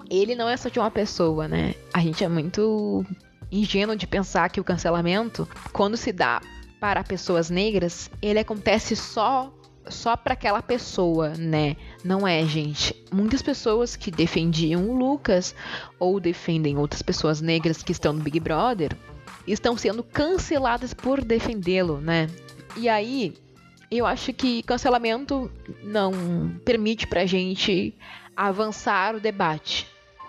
ele 0.10 0.36
não 0.36 0.50
é 0.50 0.58
só 0.58 0.68
de 0.68 0.78
uma 0.78 0.92
pessoa, 0.92 1.48
né? 1.48 1.74
A 1.94 2.02
gente 2.02 2.22
é 2.24 2.28
muito 2.28 3.06
ingênuo 3.50 3.96
de 3.96 4.06
pensar 4.06 4.50
que 4.50 4.60
o 4.60 4.64
cancelamento, 4.64 5.48
quando 5.72 5.96
se 5.96 6.12
dá 6.12 6.42
para 6.82 7.02
pessoas 7.02 7.50
negras, 7.50 8.12
ele 8.22 8.40
acontece 8.40 8.96
só 8.96 9.52
só 9.88 10.18
para 10.18 10.34
aquela 10.34 10.64
pessoa, 10.64 11.30
né? 11.38 11.78
Não 12.04 12.28
é, 12.28 12.44
gente. 12.44 12.96
Muitas 13.14 13.44
pessoas 13.44 13.96
que 13.96 14.10
defendiam 14.10 14.90
o 14.90 14.98
Lucas 14.98 15.54
ou 16.00 16.20
defendem 16.20 16.76
outras 16.76 17.04
pessoas 17.04 17.40
negras 17.40 17.84
que 17.84 17.92
estão 17.92 18.12
no 18.12 18.24
Big 18.24 18.40
Brother 18.40 18.98
estão 19.46 19.78
sendo 19.78 20.04
canceladas 20.04 20.92
por 20.92 21.24
defendê-lo, 21.24 22.02
né? 22.02 22.28
E 22.76 22.90
aí, 22.90 23.36
eu 23.98 24.06
acho 24.06 24.34
que 24.34 24.64
cancelamento 24.64 25.52
não 25.84 26.12
permite 26.64 27.08
pra 27.08 27.26
gente 27.26 27.94
avançar 28.36 29.16
o 29.16 29.20
debate. 29.20 29.88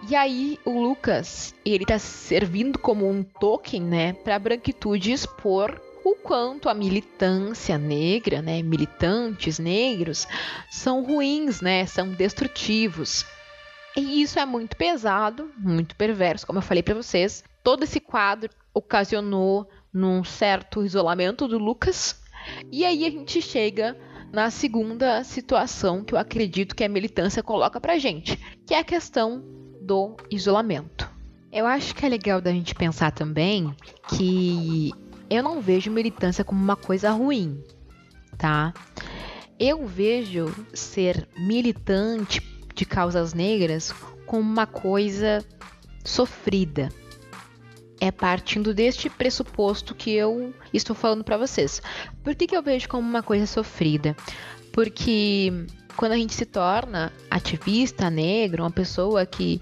E 0.08 0.14
aí 0.14 0.58
o 0.64 0.80
Lucas, 0.80 1.54
ele 1.64 1.84
tá 1.84 1.98
servindo 1.98 2.78
como 2.78 3.08
um 3.08 3.22
token, 3.22 3.82
né, 3.82 4.12
pra 4.12 4.38
branquitude 4.38 5.12
expor 5.12 5.80
o 6.04 6.14
quanto 6.14 6.68
a 6.68 6.74
militância 6.74 7.76
negra, 7.76 8.40
né, 8.40 8.62
militantes 8.62 9.58
negros 9.58 10.28
são 10.70 11.02
ruins, 11.02 11.60
né, 11.60 11.84
são 11.86 12.10
destrutivos. 12.12 13.26
E 13.96 14.22
isso 14.22 14.38
é 14.38 14.44
muito 14.44 14.76
pesado, 14.76 15.50
muito 15.56 15.96
perverso, 15.96 16.46
como 16.46 16.58
eu 16.58 16.62
falei 16.62 16.82
para 16.82 16.94
vocês. 16.94 17.42
Todo 17.64 17.82
esse 17.82 17.98
quadro 17.98 18.50
ocasionou 18.72 19.68
num 19.92 20.22
certo 20.22 20.84
isolamento 20.84 21.48
do 21.48 21.58
Lucas, 21.58 22.22
e 22.70 22.84
aí 22.84 23.04
a 23.04 23.10
gente 23.10 23.40
chega 23.40 23.96
na 24.32 24.50
segunda 24.50 25.22
situação 25.24 26.04
que 26.04 26.14
eu 26.14 26.18
acredito 26.18 26.74
que 26.74 26.84
a 26.84 26.88
militância 26.88 27.42
coloca 27.42 27.80
pra 27.80 27.98
gente, 27.98 28.36
que 28.66 28.74
é 28.74 28.78
a 28.78 28.84
questão 28.84 29.42
do 29.80 30.16
isolamento. 30.30 31.10
Eu 31.52 31.66
acho 31.66 31.94
que 31.94 32.04
é 32.04 32.08
legal 32.08 32.40
da 32.40 32.50
gente 32.50 32.74
pensar 32.74 33.12
também 33.12 33.74
que 34.08 34.92
eu 35.30 35.42
não 35.42 35.60
vejo 35.60 35.90
militância 35.90 36.44
como 36.44 36.62
uma 36.62 36.76
coisa 36.76 37.10
ruim, 37.10 37.62
tá? 38.36 38.74
Eu 39.58 39.86
vejo 39.86 40.52
ser 40.74 41.26
militante 41.38 42.42
de 42.74 42.84
causas 42.84 43.32
negras 43.32 43.94
como 44.26 44.42
uma 44.42 44.66
coisa 44.66 45.42
sofrida, 46.04 46.90
é 48.00 48.10
partindo 48.10 48.74
deste 48.74 49.08
pressuposto 49.08 49.94
que 49.94 50.12
eu 50.12 50.54
estou 50.72 50.94
falando 50.94 51.24
para 51.24 51.36
vocês. 51.36 51.82
Por 52.22 52.34
que, 52.34 52.46
que 52.46 52.56
eu 52.56 52.62
vejo 52.62 52.88
como 52.88 53.08
uma 53.08 53.22
coisa 53.22 53.46
sofrida? 53.46 54.16
Porque 54.72 55.52
quando 55.96 56.12
a 56.12 56.16
gente 56.16 56.34
se 56.34 56.44
torna 56.44 57.12
ativista 57.30 58.10
negro, 58.10 58.62
uma 58.62 58.70
pessoa 58.70 59.24
que, 59.24 59.60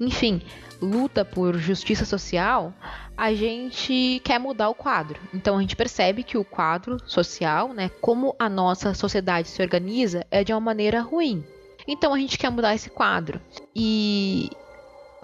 enfim, 0.00 0.40
luta 0.80 1.24
por 1.24 1.56
justiça 1.58 2.04
social, 2.04 2.72
a 3.16 3.32
gente 3.32 4.20
quer 4.24 4.38
mudar 4.38 4.68
o 4.68 4.74
quadro. 4.74 5.20
Então 5.32 5.58
a 5.58 5.60
gente 5.60 5.76
percebe 5.76 6.22
que 6.22 6.38
o 6.38 6.44
quadro 6.44 6.98
social, 7.06 7.72
né, 7.72 7.90
como 8.00 8.34
a 8.38 8.48
nossa 8.48 8.94
sociedade 8.94 9.48
se 9.48 9.62
organiza, 9.62 10.26
é 10.30 10.42
de 10.42 10.52
uma 10.52 10.60
maneira 10.60 11.00
ruim. 11.00 11.44
Então 11.86 12.14
a 12.14 12.18
gente 12.18 12.38
quer 12.38 12.50
mudar 12.50 12.74
esse 12.74 12.90
quadro. 12.90 13.40
E 13.74 14.50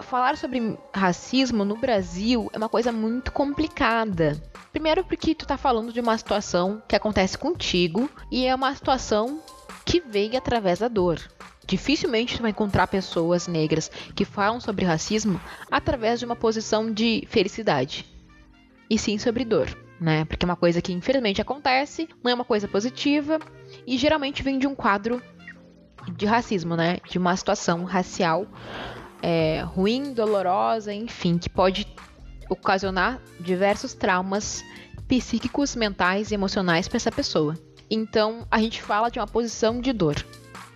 falar 0.01 0.37
sobre 0.37 0.77
racismo 0.93 1.63
no 1.63 1.75
Brasil 1.77 2.49
é 2.53 2.57
uma 2.57 2.69
coisa 2.69 2.91
muito 2.91 3.31
complicada. 3.31 4.41
Primeiro 4.71 5.03
porque 5.03 5.35
tu 5.35 5.45
tá 5.45 5.57
falando 5.57 5.91
de 5.91 5.99
uma 5.99 6.17
situação 6.17 6.81
que 6.87 6.95
acontece 6.95 7.37
contigo 7.37 8.09
e 8.31 8.45
é 8.45 8.55
uma 8.55 8.73
situação 8.73 9.41
que 9.85 9.99
veio 9.99 10.37
através 10.37 10.79
da 10.79 10.87
dor. 10.87 11.19
Dificilmente 11.65 12.37
tu 12.37 12.41
vai 12.41 12.51
encontrar 12.51 12.87
pessoas 12.87 13.47
negras 13.47 13.89
que 14.15 14.25
falam 14.25 14.59
sobre 14.59 14.85
racismo 14.85 15.39
através 15.69 16.19
de 16.19 16.25
uma 16.25 16.35
posição 16.35 16.91
de 16.91 17.23
felicidade. 17.27 18.05
E 18.89 18.97
sim 18.97 19.17
sobre 19.17 19.45
dor, 19.45 19.69
né? 19.99 20.25
Porque 20.25 20.45
é 20.45 20.47
uma 20.47 20.55
coisa 20.55 20.81
que 20.81 20.91
infelizmente 20.91 21.41
acontece, 21.41 22.09
não 22.23 22.31
é 22.31 22.33
uma 22.33 22.45
coisa 22.45 22.67
positiva 22.67 23.39
e 23.85 23.97
geralmente 23.97 24.43
vem 24.43 24.59
de 24.59 24.67
um 24.67 24.75
quadro 24.75 25.21
de 26.15 26.25
racismo, 26.25 26.75
né? 26.75 26.97
De 27.09 27.17
uma 27.17 27.35
situação 27.35 27.83
racial 27.83 28.47
é, 29.21 29.61
ruim, 29.61 30.13
dolorosa, 30.13 30.93
enfim, 30.93 31.37
que 31.37 31.49
pode 31.49 31.87
ocasionar 32.49 33.21
diversos 33.39 33.93
traumas 33.93 34.63
psíquicos, 35.07 35.75
mentais 35.75 36.31
e 36.31 36.33
emocionais 36.33 36.87
para 36.87 36.97
essa 36.97 37.11
pessoa. 37.11 37.57
Então, 37.89 38.47
a 38.49 38.59
gente 38.59 38.81
fala 38.81 39.09
de 39.09 39.19
uma 39.19 39.27
posição 39.27 39.81
de 39.81 39.91
dor. 39.91 40.15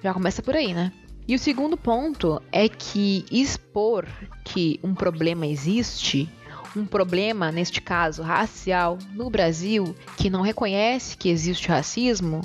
Já 0.03 0.13
começa 0.13 0.41
por 0.43 0.55
aí, 0.55 0.73
né? 0.73 0.91
E 1.27 1.34
o 1.34 1.39
segundo 1.39 1.75
ponto 1.75 2.41
é 2.51 2.69
que 2.69 3.25
expor 3.31 4.05
que 4.43 4.79
um 4.84 4.93
problema 4.93 5.47
existe, 5.47 6.29
um 6.75 6.86
problema, 6.86 7.51
neste 7.51 7.81
caso 7.81 8.21
racial, 8.21 8.97
no 9.13 9.29
Brasil, 9.29 9.95
que 10.17 10.29
não 10.29 10.41
reconhece 10.41 11.17
que 11.17 11.29
existe 11.29 11.69
racismo, 11.69 12.41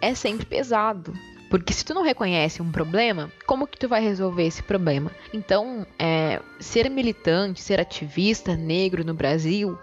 é 0.00 0.14
sempre 0.14 0.46
pesado. 0.46 1.12
Porque 1.50 1.72
se 1.72 1.84
tu 1.84 1.92
não 1.92 2.02
reconhece 2.02 2.62
um 2.62 2.70
problema, 2.70 3.30
como 3.44 3.66
que 3.66 3.76
tu 3.76 3.88
vai 3.88 4.00
resolver 4.00 4.46
esse 4.46 4.62
problema? 4.62 5.10
Então, 5.34 5.84
é, 5.98 6.40
ser 6.60 6.88
militante, 6.88 7.60
ser 7.60 7.80
ativista 7.80 8.56
negro 8.56 9.04
no 9.04 9.12
Brasil 9.12 9.76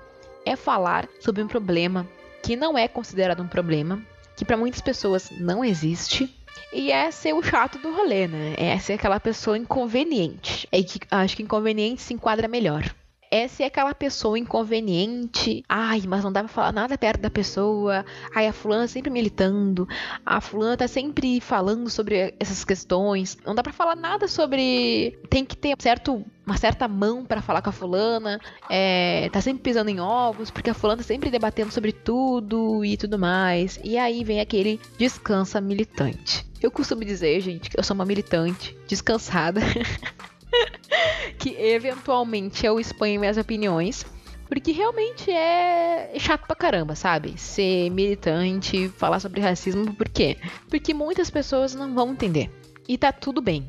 é 0.45 0.55
falar 0.55 1.09
sobre 1.19 1.43
um 1.43 1.47
problema 1.47 2.07
que 2.41 2.55
não 2.55 2.77
é 2.77 2.87
considerado 2.87 3.43
um 3.43 3.47
problema, 3.47 4.01
que 4.37 4.45
para 4.45 4.55
muitas 4.55 4.79
pessoas 4.79 5.29
não 5.31 5.63
existe, 5.63 6.33
e 6.71 6.91
é 6.91 7.11
ser 7.11 7.33
o 7.33 7.43
chato 7.43 7.77
do 7.79 7.93
rolê, 7.93 8.27
né? 8.27 8.53
É 8.57 8.77
ser 8.79 8.93
aquela 8.93 9.19
pessoa 9.19 9.57
inconveniente. 9.57 10.67
É 10.71 10.81
que 10.81 10.99
acho 11.11 11.35
que 11.35 11.43
inconveniente 11.43 12.01
se 12.01 12.13
enquadra 12.13 12.47
melhor 12.47 12.83
é 13.31 13.65
aquela 13.65 13.93
pessoa 13.93 14.37
inconveniente. 14.37 15.63
Ai, 15.67 16.03
mas 16.07 16.23
não 16.23 16.31
dá 16.31 16.41
pra 16.41 16.49
falar 16.49 16.71
nada 16.71 16.97
perto 16.97 17.21
da 17.21 17.29
pessoa. 17.29 18.05
Ai, 18.33 18.47
a 18.47 18.53
fulana 18.53 18.87
sempre 18.87 19.09
militando. 19.09 19.87
A 20.25 20.39
fulana 20.39 20.77
tá 20.77 20.87
sempre 20.87 21.41
falando 21.41 21.89
sobre 21.89 22.33
essas 22.39 22.63
questões. 22.63 23.37
Não 23.45 23.55
dá 23.55 23.63
pra 23.63 23.73
falar 23.73 23.95
nada 23.95 24.27
sobre. 24.27 25.17
Tem 25.29 25.45
que 25.45 25.57
ter 25.57 25.75
certo, 25.79 26.25
uma 26.45 26.57
certa 26.57 26.87
mão 26.87 27.25
para 27.25 27.41
falar 27.41 27.61
com 27.61 27.69
a 27.69 27.73
fulana. 27.73 28.39
É, 28.69 29.29
tá 29.31 29.41
sempre 29.41 29.63
pisando 29.63 29.89
em 29.89 29.99
ovos, 29.99 30.49
porque 30.49 30.69
a 30.69 30.73
fulana 30.73 31.01
tá 31.01 31.07
sempre 31.07 31.29
debatendo 31.29 31.71
sobre 31.71 31.91
tudo 31.91 32.83
e 32.85 32.97
tudo 32.97 33.19
mais. 33.19 33.79
E 33.83 33.97
aí 33.97 34.23
vem 34.23 34.39
aquele 34.39 34.79
descansa 34.97 35.59
militante. 35.59 36.45
Eu 36.61 36.71
costumo 36.71 37.05
dizer, 37.05 37.39
gente, 37.41 37.69
que 37.69 37.79
eu 37.79 37.83
sou 37.83 37.93
uma 37.93 38.05
militante 38.05 38.75
descansada. 38.87 39.61
que 41.37 41.49
eventualmente 41.59 42.65
eu 42.65 42.79
exponho 42.79 43.19
minhas 43.19 43.37
opiniões. 43.37 44.05
Porque 44.47 44.71
realmente 44.71 45.29
é 45.29 46.13
chato 46.17 46.47
pra 46.47 46.55
caramba, 46.55 46.95
sabe? 46.95 47.37
Ser 47.37 47.89
militante, 47.89 48.87
falar 48.89 49.19
sobre 49.19 49.41
racismo, 49.41 49.93
por 49.93 50.07
quê? 50.07 50.37
Porque 50.69 50.93
muitas 50.93 51.29
pessoas 51.29 51.75
não 51.75 51.93
vão 51.93 52.11
entender. 52.11 52.49
E 52.87 52.97
tá 52.97 53.11
tudo 53.11 53.41
bem. 53.41 53.67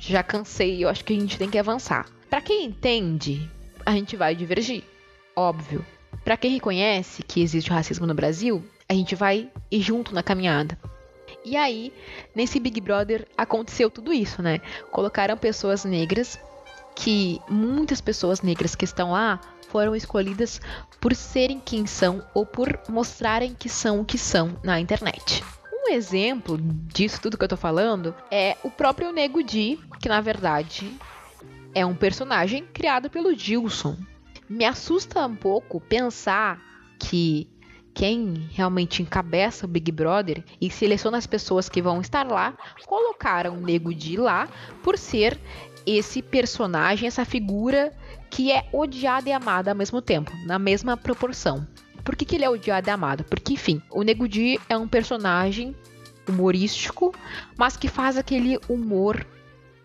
Já 0.00 0.24
cansei, 0.24 0.84
eu 0.84 0.88
acho 0.88 1.04
que 1.04 1.12
a 1.12 1.18
gente 1.18 1.38
tem 1.38 1.48
que 1.48 1.58
avançar. 1.58 2.06
Para 2.28 2.40
quem 2.40 2.64
entende, 2.64 3.48
a 3.84 3.92
gente 3.92 4.16
vai 4.16 4.34
divergir, 4.34 4.82
óbvio. 5.36 5.86
Para 6.24 6.36
quem 6.36 6.50
reconhece 6.50 7.22
que 7.22 7.40
existe 7.40 7.70
racismo 7.70 8.04
no 8.04 8.14
Brasil, 8.14 8.64
a 8.88 8.94
gente 8.94 9.14
vai 9.14 9.48
ir 9.70 9.80
junto 9.80 10.12
na 10.12 10.24
caminhada. 10.24 10.76
E 11.46 11.56
aí, 11.56 11.92
nesse 12.34 12.58
Big 12.58 12.80
Brother 12.80 13.24
aconteceu 13.36 13.88
tudo 13.88 14.12
isso, 14.12 14.42
né? 14.42 14.58
Colocaram 14.90 15.36
pessoas 15.36 15.84
negras 15.84 16.36
que 16.96 17.40
muitas 17.48 18.00
pessoas 18.00 18.42
negras 18.42 18.74
que 18.74 18.84
estão 18.84 19.12
lá 19.12 19.40
foram 19.68 19.94
escolhidas 19.94 20.60
por 21.00 21.14
serem 21.14 21.60
quem 21.60 21.86
são 21.86 22.20
ou 22.34 22.44
por 22.44 22.76
mostrarem 22.88 23.54
que 23.54 23.68
são 23.68 24.00
o 24.00 24.04
que 24.04 24.18
são 24.18 24.58
na 24.64 24.80
internet. 24.80 25.44
Um 25.72 25.92
exemplo 25.92 26.58
disso 26.58 27.20
tudo 27.20 27.38
que 27.38 27.44
eu 27.44 27.48
tô 27.48 27.56
falando 27.56 28.12
é 28.28 28.56
o 28.64 28.70
próprio 28.70 29.12
Nego 29.12 29.40
Di, 29.40 29.78
que 30.00 30.08
na 30.08 30.20
verdade 30.20 30.92
é 31.72 31.86
um 31.86 31.94
personagem 31.94 32.66
criado 32.74 33.08
pelo 33.08 33.32
Gilson. 33.32 33.96
Me 34.48 34.64
assusta 34.64 35.24
um 35.24 35.36
pouco 35.36 35.80
pensar 35.80 36.60
que 36.98 37.48
quem 37.96 38.46
realmente 38.52 39.00
encabeça 39.00 39.64
o 39.64 39.68
Big 39.68 39.90
Brother 39.90 40.44
e 40.60 40.70
seleciona 40.70 41.16
as 41.16 41.26
pessoas 41.26 41.66
que 41.66 41.80
vão 41.80 42.02
estar 42.02 42.26
lá, 42.26 42.52
colocaram 42.84 43.54
o 43.54 43.60
Nego 43.60 43.94
Di 43.94 44.18
lá 44.18 44.46
por 44.82 44.98
ser 44.98 45.40
esse 45.86 46.20
personagem, 46.20 47.08
essa 47.08 47.24
figura 47.24 47.96
que 48.28 48.52
é 48.52 48.68
odiada 48.70 49.30
e 49.30 49.32
amada 49.32 49.70
ao 49.70 49.76
mesmo 49.76 50.02
tempo, 50.02 50.30
na 50.44 50.58
mesma 50.58 50.94
proporção. 50.94 51.66
Por 52.04 52.14
que, 52.14 52.26
que 52.26 52.36
ele 52.36 52.44
é 52.44 52.50
odiado 52.50 52.86
e 52.86 52.90
amado? 52.90 53.24
Porque, 53.24 53.54
enfim, 53.54 53.80
o 53.90 54.02
Nego 54.02 54.28
Di 54.28 54.60
é 54.68 54.76
um 54.76 54.86
personagem 54.86 55.74
humorístico, 56.28 57.14
mas 57.56 57.78
que 57.78 57.88
faz 57.88 58.18
aquele 58.18 58.58
humor 58.68 59.26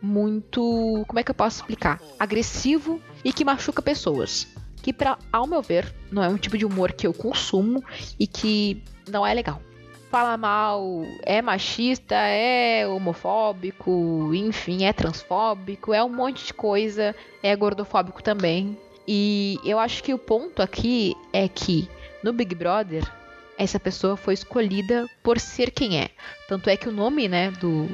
muito, 0.01 1.05
como 1.07 1.19
é 1.19 1.23
que 1.23 1.31
eu 1.31 1.35
posso 1.35 1.61
explicar? 1.61 2.01
Agressivo 2.19 3.01
e 3.23 3.31
que 3.31 3.45
machuca 3.45 3.81
pessoas 3.81 4.49
que, 4.81 4.91
pra, 4.91 5.17
ao 5.31 5.47
meu 5.47 5.61
ver, 5.61 5.93
não 6.11 6.23
é 6.23 6.27
um 6.27 6.37
tipo 6.37 6.57
de 6.57 6.65
humor 6.65 6.93
que 6.93 7.05
eu 7.05 7.13
consumo 7.13 7.83
e 8.19 8.25
que 8.25 8.83
não 9.07 9.25
é 9.25 9.33
legal. 9.33 9.61
Fala 10.09 10.35
mal, 10.35 11.03
é 11.23 11.41
machista, 11.41 12.15
é 12.15 12.85
homofóbico, 12.85 14.31
enfim, 14.33 14.83
é 14.83 14.91
transfóbico, 14.91 15.93
é 15.93 16.03
um 16.03 16.09
monte 16.09 16.47
de 16.47 16.53
coisa, 16.53 17.15
é 17.41 17.55
gordofóbico 17.55 18.21
também. 18.21 18.77
E 19.07 19.57
eu 19.63 19.79
acho 19.79 20.03
que 20.03 20.13
o 20.13 20.17
ponto 20.17 20.61
aqui 20.61 21.15
é 21.31 21.47
que 21.47 21.87
no 22.23 22.33
Big 22.33 22.53
Brother 22.55 23.09
essa 23.57 23.79
pessoa 23.79 24.17
foi 24.17 24.33
escolhida 24.33 25.07
por 25.23 25.39
ser 25.39 25.71
quem 25.71 25.99
é. 25.99 26.09
Tanto 26.47 26.69
é 26.69 26.75
que 26.75 26.89
o 26.89 26.91
nome, 26.91 27.27
né, 27.27 27.51
do 27.51 27.87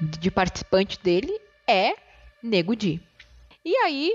de 0.00 0.30
participante 0.30 0.98
dele 1.02 1.38
é 1.66 1.94
Nego 2.42 2.74
Di. 2.74 3.00
E 3.64 3.74
aí 3.76 4.12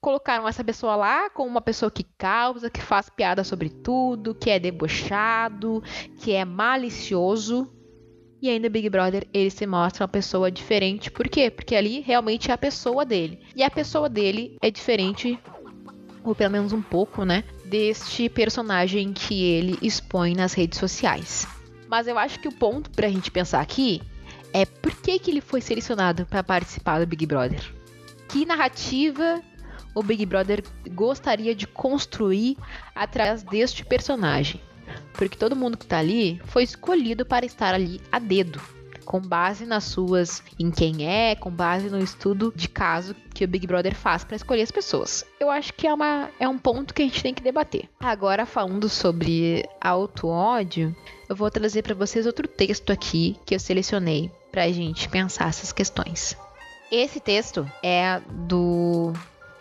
colocaram 0.00 0.46
essa 0.46 0.62
pessoa 0.62 0.96
lá 0.96 1.30
como 1.30 1.50
uma 1.50 1.60
pessoa 1.60 1.90
que 1.90 2.04
causa, 2.16 2.70
que 2.70 2.80
faz 2.80 3.08
piada 3.08 3.42
sobre 3.42 3.68
tudo, 3.68 4.34
que 4.34 4.50
é 4.50 4.58
debochado, 4.58 5.82
que 6.18 6.32
é 6.32 6.44
malicioso. 6.44 7.72
E 8.40 8.48
aí 8.48 8.58
no 8.60 8.70
Big 8.70 8.88
Brother 8.88 9.26
ele 9.34 9.50
se 9.50 9.66
mostra 9.66 10.04
uma 10.04 10.08
pessoa 10.08 10.50
diferente. 10.50 11.10
Por 11.10 11.28
quê? 11.28 11.50
Porque 11.50 11.74
ali 11.74 12.00
realmente 12.00 12.50
é 12.50 12.54
a 12.54 12.58
pessoa 12.58 13.04
dele. 13.04 13.40
E 13.54 13.62
a 13.62 13.70
pessoa 13.70 14.08
dele 14.08 14.56
é 14.62 14.70
diferente, 14.70 15.38
ou 16.22 16.34
pelo 16.34 16.52
menos 16.52 16.72
um 16.72 16.82
pouco, 16.82 17.24
né? 17.24 17.42
Deste 17.64 18.28
personagem 18.28 19.12
que 19.12 19.42
ele 19.42 19.78
expõe 19.82 20.34
nas 20.34 20.52
redes 20.52 20.78
sociais. 20.78 21.46
Mas 21.88 22.06
eu 22.06 22.16
acho 22.16 22.38
que 22.38 22.46
o 22.46 22.52
ponto 22.52 22.90
pra 22.90 23.08
gente 23.08 23.30
pensar 23.30 23.60
aqui 23.60 24.00
é 24.52 24.64
por 24.64 24.94
que, 24.94 25.18
que 25.18 25.30
ele 25.30 25.40
foi 25.40 25.60
selecionado 25.60 26.24
para 26.26 26.44
participar 26.44 27.00
do 27.00 27.06
Big 27.06 27.26
Brother. 27.26 27.60
Que 28.28 28.46
narrativa 28.46 29.42
o 29.94 30.02
Big 30.02 30.24
Brother 30.26 30.62
gostaria 30.90 31.54
de 31.54 31.66
construir 31.66 32.56
através 32.94 33.42
deste 33.42 33.84
personagem. 33.84 34.60
Porque 35.12 35.36
todo 35.36 35.56
mundo 35.56 35.76
que 35.76 35.84
está 35.84 35.98
ali 35.98 36.40
foi 36.46 36.62
escolhido 36.62 37.26
para 37.26 37.44
estar 37.44 37.74
ali 37.74 38.00
a 38.10 38.18
dedo, 38.18 38.60
com 39.04 39.20
base 39.20 39.66
nas 39.66 39.84
suas 39.84 40.42
em 40.58 40.70
quem 40.70 41.08
é, 41.08 41.34
com 41.34 41.50
base 41.50 41.88
no 41.88 41.98
estudo 41.98 42.52
de 42.54 42.68
caso 42.68 43.14
que 43.34 43.44
o 43.44 43.48
Big 43.48 43.66
Brother 43.66 43.94
faz 43.94 44.22
para 44.22 44.36
escolher 44.36 44.62
as 44.62 44.70
pessoas. 44.70 45.24
Eu 45.40 45.50
acho 45.50 45.72
que 45.74 45.86
é, 45.86 45.92
uma, 45.92 46.30
é 46.38 46.48
um 46.48 46.58
ponto 46.58 46.94
que 46.94 47.02
a 47.02 47.04
gente 47.04 47.22
tem 47.22 47.34
que 47.34 47.42
debater. 47.42 47.88
Agora, 47.98 48.46
falando 48.46 48.88
sobre 48.88 49.68
auto-ódio, 49.80 50.94
eu 51.28 51.34
vou 51.34 51.50
trazer 51.50 51.82
para 51.82 51.94
vocês 51.94 52.26
outro 52.26 52.46
texto 52.46 52.90
aqui 52.90 53.36
que 53.44 53.54
eu 53.54 53.60
selecionei 53.60 54.30
para 54.52 54.64
a 54.64 54.72
gente 54.72 55.08
pensar 55.08 55.48
essas 55.48 55.72
questões. 55.72 56.36
Esse 56.90 57.20
texto 57.20 57.70
é 57.82 58.20
do 58.30 59.12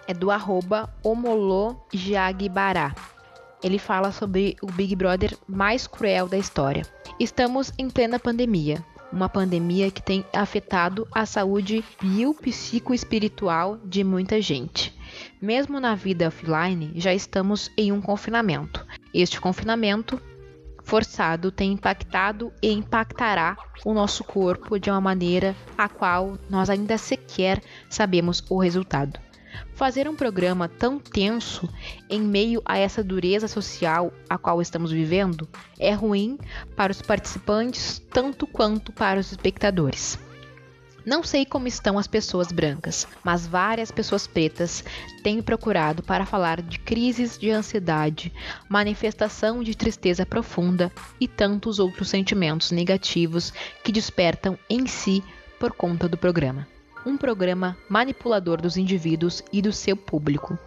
é 0.07 0.13
do 0.13 0.31
arroba 0.31 0.89
homolojagbará. 1.03 2.95
Ele 3.63 3.79
fala 3.79 4.11
sobre 4.11 4.55
o 4.61 4.67
Big 4.71 4.95
Brother 4.95 5.37
mais 5.47 5.87
cruel 5.87 6.27
da 6.27 6.37
história. 6.37 6.83
Estamos 7.19 7.73
em 7.77 7.89
plena 7.89 8.19
pandemia, 8.19 8.83
uma 9.11 9.27
pandemia 9.27 9.89
que 9.89 10.01
tem 10.01 10.23
afetado 10.33 11.07
a 11.13 11.25
saúde 11.25 11.83
biopsicoespiritual 12.01 13.77
de 13.83 14.03
muita 14.03 14.41
gente. 14.41 14.95
Mesmo 15.41 15.79
na 15.79 15.95
vida 15.95 16.27
offline, 16.27 16.91
já 16.95 17.13
estamos 17.13 17.71
em 17.77 17.91
um 17.91 18.01
confinamento. 18.01 18.85
Este 19.13 19.41
confinamento 19.41 20.21
forçado 20.83 21.51
tem 21.51 21.73
impactado 21.73 22.51
e 22.61 22.71
impactará 22.71 23.57
o 23.83 23.93
nosso 23.93 24.23
corpo 24.23 24.79
de 24.79 24.89
uma 24.89 25.01
maneira 25.01 25.55
a 25.77 25.89
qual 25.89 26.37
nós 26.49 26.69
ainda 26.69 26.97
sequer 26.97 27.61
sabemos 27.89 28.43
o 28.49 28.57
resultado. 28.57 29.26
Fazer 29.73 30.07
um 30.07 30.15
programa 30.15 30.67
tão 30.67 30.99
tenso 30.99 31.69
em 32.09 32.21
meio 32.21 32.61
a 32.65 32.77
essa 32.77 33.03
dureza 33.03 33.47
social 33.47 34.11
a 34.29 34.37
qual 34.37 34.61
estamos 34.61 34.91
vivendo 34.91 35.47
é 35.79 35.93
ruim 35.93 36.37
para 36.75 36.91
os 36.91 37.01
participantes 37.01 38.01
tanto 38.11 38.47
quanto 38.47 38.91
para 38.91 39.19
os 39.19 39.31
espectadores. 39.31 40.19
Não 41.05 41.23
sei 41.23 41.45
como 41.45 41.69
estão 41.69 41.97
as 41.97 42.05
pessoas 42.05 42.51
brancas, 42.51 43.07
mas 43.23 43.47
várias 43.47 43.91
pessoas 43.91 44.27
pretas 44.27 44.83
têm 45.23 45.41
procurado 45.41 46.03
para 46.03 46.25
falar 46.25 46.61
de 46.61 46.79
crises 46.79 47.37
de 47.37 47.49
ansiedade, 47.49 48.33
manifestação 48.67 49.63
de 49.63 49.73
tristeza 49.73 50.25
profunda 50.25 50.91
e 51.17 51.25
tantos 51.25 51.79
outros 51.79 52.09
sentimentos 52.09 52.71
negativos 52.71 53.53
que 53.85 53.91
despertam 53.93 54.59
em 54.69 54.85
si 54.85 55.23
por 55.57 55.71
conta 55.71 56.09
do 56.09 56.17
programa 56.17 56.67
um 57.07 57.15
programa 57.15 57.77
manipulador 57.87 58.61
dos 58.61 58.75
indivíduos 58.75 59.41
e 59.53 59.61
do 59.61 59.71
seu 59.71 59.95
público. 59.95 60.59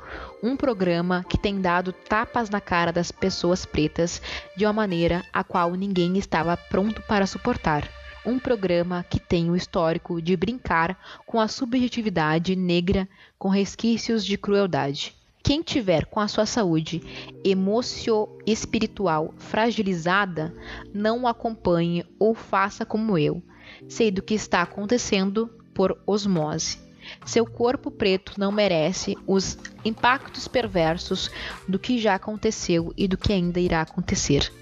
Um 0.43 0.57
programa 0.57 1.23
que 1.29 1.37
tem 1.37 1.61
dado 1.61 1.93
tapas 1.93 2.49
na 2.49 2.63
cara 2.63 2.91
das 2.91 3.13
pessoas 3.13 3.67
pretas 3.67 4.23
de 4.57 4.65
uma 4.65 4.73
maneira 4.73 5.23
a 5.35 5.45
qual 5.45 5.75
ninguém 5.75 6.17
estava 6.17 6.57
pronto 6.57 7.03
para 7.03 7.27
suportar. 7.27 7.87
Um 8.25 8.39
programa 8.39 9.05
que 9.11 9.21
tem 9.21 9.51
o 9.51 9.57
histórico 9.57 10.23
de 10.23 10.35
brincar 10.35 10.99
com 11.27 11.39
a 11.39 11.47
subjetividade 11.47 12.57
negra 12.57 13.07
com 13.39 13.51
resquícios 13.51 14.25
de 14.25 14.39
crueldade. 14.39 15.15
Quem 15.43 15.61
tiver 15.61 16.07
com 16.07 16.21
a 16.21 16.29
sua 16.29 16.47
saúde 16.47 17.03
emocio-espiritual 17.45 19.35
fragilizada, 19.37 20.55
não 20.95 21.25
o 21.25 21.29
acompanhe 21.29 22.03
ou 22.19 22.35
faça 22.35 22.87
como 22.87 23.19
eu. 23.19 23.43
Sei 23.89 24.11
do 24.11 24.23
que 24.23 24.35
está 24.35 24.63
acontecendo 24.63 25.51
por 25.81 25.97
osmose. 26.07 26.79
Seu 27.25 27.47
corpo 27.47 27.91
preto 27.91 28.35
não 28.37 28.53
merece 28.53 29.17
os 29.27 29.57
impactos 29.83 30.47
perversos 30.47 31.31
do 31.67 31.79
que 31.79 31.99
já 31.99 32.15
aconteceu 32.15 32.93
e 32.99 33.09
do 33.09 33.17
que 33.17 33.33
ainda 33.33 33.59
irá 33.59 33.81
acontecer. 33.81 34.53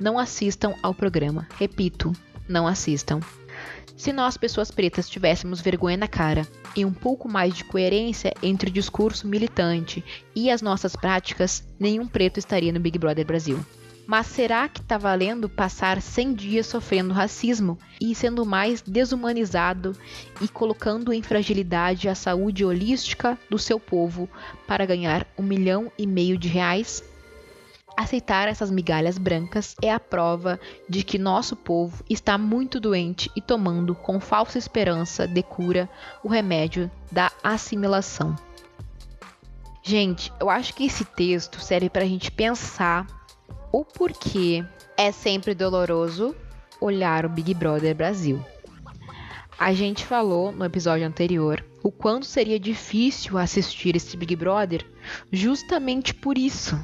Não 0.00 0.18
assistam 0.18 0.74
ao 0.82 0.92
programa. 0.92 1.46
Repito, 1.56 2.12
não 2.48 2.66
assistam. 2.66 3.20
Se 3.96 4.12
nós, 4.12 4.36
pessoas 4.36 4.72
pretas, 4.72 5.08
tivéssemos 5.08 5.60
vergonha 5.60 5.96
na 5.96 6.08
cara 6.08 6.44
e 6.74 6.84
um 6.84 6.92
pouco 6.92 7.28
mais 7.28 7.54
de 7.54 7.62
coerência 7.62 8.34
entre 8.42 8.68
o 8.68 8.72
discurso 8.72 9.28
militante 9.28 10.04
e 10.34 10.50
as 10.50 10.60
nossas 10.60 10.96
práticas, 10.96 11.62
nenhum 11.78 12.08
preto 12.08 12.38
estaria 12.38 12.72
no 12.72 12.80
Big 12.80 12.98
Brother 12.98 13.24
Brasil. 13.24 13.64
Mas 14.06 14.26
será 14.26 14.68
que 14.68 14.80
está 14.80 14.96
valendo 14.96 15.48
passar 15.48 16.00
100 16.00 16.34
dias 16.34 16.66
sofrendo 16.66 17.12
racismo 17.12 17.76
e 18.00 18.14
sendo 18.14 18.46
mais 18.46 18.80
desumanizado 18.80 19.96
e 20.40 20.46
colocando 20.46 21.12
em 21.12 21.22
fragilidade 21.22 22.08
a 22.08 22.14
saúde 22.14 22.64
holística 22.64 23.36
do 23.50 23.58
seu 23.58 23.80
povo 23.80 24.28
para 24.66 24.86
ganhar 24.86 25.26
um 25.36 25.42
milhão 25.42 25.90
e 25.98 26.06
meio 26.06 26.38
de 26.38 26.46
reais? 26.46 27.02
Aceitar 27.96 28.46
essas 28.46 28.70
migalhas 28.70 29.16
brancas 29.16 29.74
é 29.82 29.90
a 29.90 29.98
prova 29.98 30.60
de 30.86 31.02
que 31.02 31.18
nosso 31.18 31.56
povo 31.56 32.04
está 32.08 32.36
muito 32.36 32.78
doente 32.78 33.30
e 33.34 33.40
tomando 33.40 33.94
com 33.94 34.20
falsa 34.20 34.58
esperança 34.58 35.26
de 35.26 35.42
cura 35.42 35.88
o 36.22 36.28
remédio 36.28 36.90
da 37.10 37.32
assimilação. 37.42 38.36
Gente, 39.82 40.30
eu 40.38 40.50
acho 40.50 40.74
que 40.74 40.84
esse 40.84 41.04
texto 41.04 41.58
serve 41.60 41.88
para 41.88 42.02
a 42.02 42.06
gente 42.06 42.30
pensar 42.30 43.06
o 43.76 43.84
porquê 43.84 44.64
é 44.96 45.12
sempre 45.12 45.54
doloroso 45.54 46.34
olhar 46.80 47.26
o 47.26 47.28
Big 47.28 47.52
Brother 47.52 47.94
Brasil. 47.94 48.42
A 49.58 49.74
gente 49.74 50.06
falou 50.06 50.50
no 50.50 50.64
episódio 50.64 51.06
anterior 51.06 51.62
o 51.82 51.92
quanto 51.92 52.24
seria 52.24 52.58
difícil 52.58 53.36
assistir 53.36 53.94
esse 53.94 54.16
Big 54.16 54.34
Brother 54.34 54.82
justamente 55.30 56.14
por 56.14 56.38
isso 56.38 56.74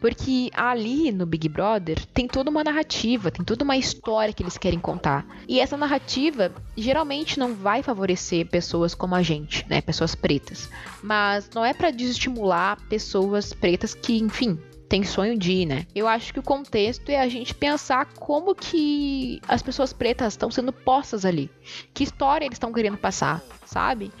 porque 0.00 0.50
ali 0.52 1.12
no 1.12 1.24
Big 1.24 1.48
Brother 1.48 2.04
tem 2.06 2.26
toda 2.26 2.50
uma 2.50 2.64
narrativa, 2.64 3.30
tem 3.30 3.44
toda 3.44 3.62
uma 3.62 3.76
história 3.76 4.34
que 4.34 4.42
eles 4.42 4.58
querem 4.58 4.78
contar. 4.78 5.24
E 5.48 5.58
essa 5.58 5.76
narrativa 5.76 6.52
geralmente 6.76 7.38
não 7.38 7.54
vai 7.54 7.82
favorecer 7.82 8.46
pessoas 8.46 8.94
como 8.94 9.14
a 9.14 9.22
gente, 9.22 9.64
né? 9.68 9.80
Pessoas 9.80 10.14
pretas. 10.14 10.68
Mas 11.02 11.48
não 11.54 11.64
é 11.64 11.72
para 11.72 11.90
desestimular 11.90 12.78
pessoas 12.88 13.54
pretas 13.54 13.94
que, 13.94 14.18
enfim, 14.18 14.60
tem 14.88 15.02
sonho 15.02 15.38
de 15.38 15.52
ir, 15.52 15.66
né? 15.66 15.86
Eu 15.94 16.06
acho 16.06 16.32
que 16.32 16.38
o 16.38 16.42
contexto 16.42 17.10
é 17.10 17.20
a 17.20 17.28
gente 17.28 17.54
pensar 17.54 18.06
como 18.14 18.54
que 18.54 19.40
as 19.48 19.62
pessoas 19.62 19.92
pretas 19.92 20.32
estão 20.32 20.50
sendo 20.50 20.72
postas 20.72 21.24
ali. 21.24 21.50
Que 21.92 22.04
história 22.04 22.44
eles 22.44 22.56
estão 22.56 22.72
querendo 22.72 22.96
passar, 22.96 23.42
sabe? 23.64 24.12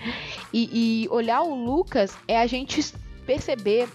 E, 0.52 1.04
e 1.04 1.08
olhar 1.08 1.42
o 1.42 1.54
Lucas 1.54 2.16
é 2.26 2.38
a 2.38 2.46
gente 2.46 2.92
perceber 3.24 3.88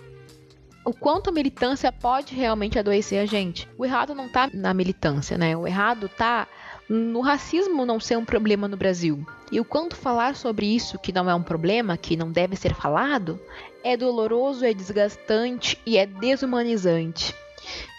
o 0.84 0.94
quanto 0.94 1.30
a 1.30 1.34
militância 1.34 1.92
pode 1.92 2.34
realmente 2.34 2.80
adoecer 2.80 3.20
a 3.20 3.26
gente. 3.26 3.68
O 3.78 3.86
errado 3.86 4.16
não 4.16 4.28
tá 4.28 4.50
na 4.54 4.74
militância, 4.74 5.38
né? 5.38 5.56
O 5.56 5.68
errado 5.68 6.10
tá 6.10 6.48
no 6.90 7.22
racismo 7.22 7.86
não 7.86 8.00
ser 8.00 8.18
um 8.18 8.26
problema 8.26 8.68
no 8.68 8.78
Brasil. 8.78 9.26
E 9.52 9.60
o 9.60 9.66
quanto 9.66 9.96
falar 9.96 10.36
sobre 10.36 10.66
isso, 10.66 10.98
que 10.98 11.12
não 11.12 11.30
é 11.30 11.36
um 11.36 11.44
problema, 11.44 11.98
que 11.98 12.16
não 12.16 12.32
deve 12.32 12.56
ser 12.56 12.74
falado, 12.74 13.40
é 13.84 13.98
doloroso, 13.98 14.64
é 14.64 14.74
desgastante 14.74 15.78
e 15.86 15.98
é 15.98 16.06
desumanizante. 16.06 17.36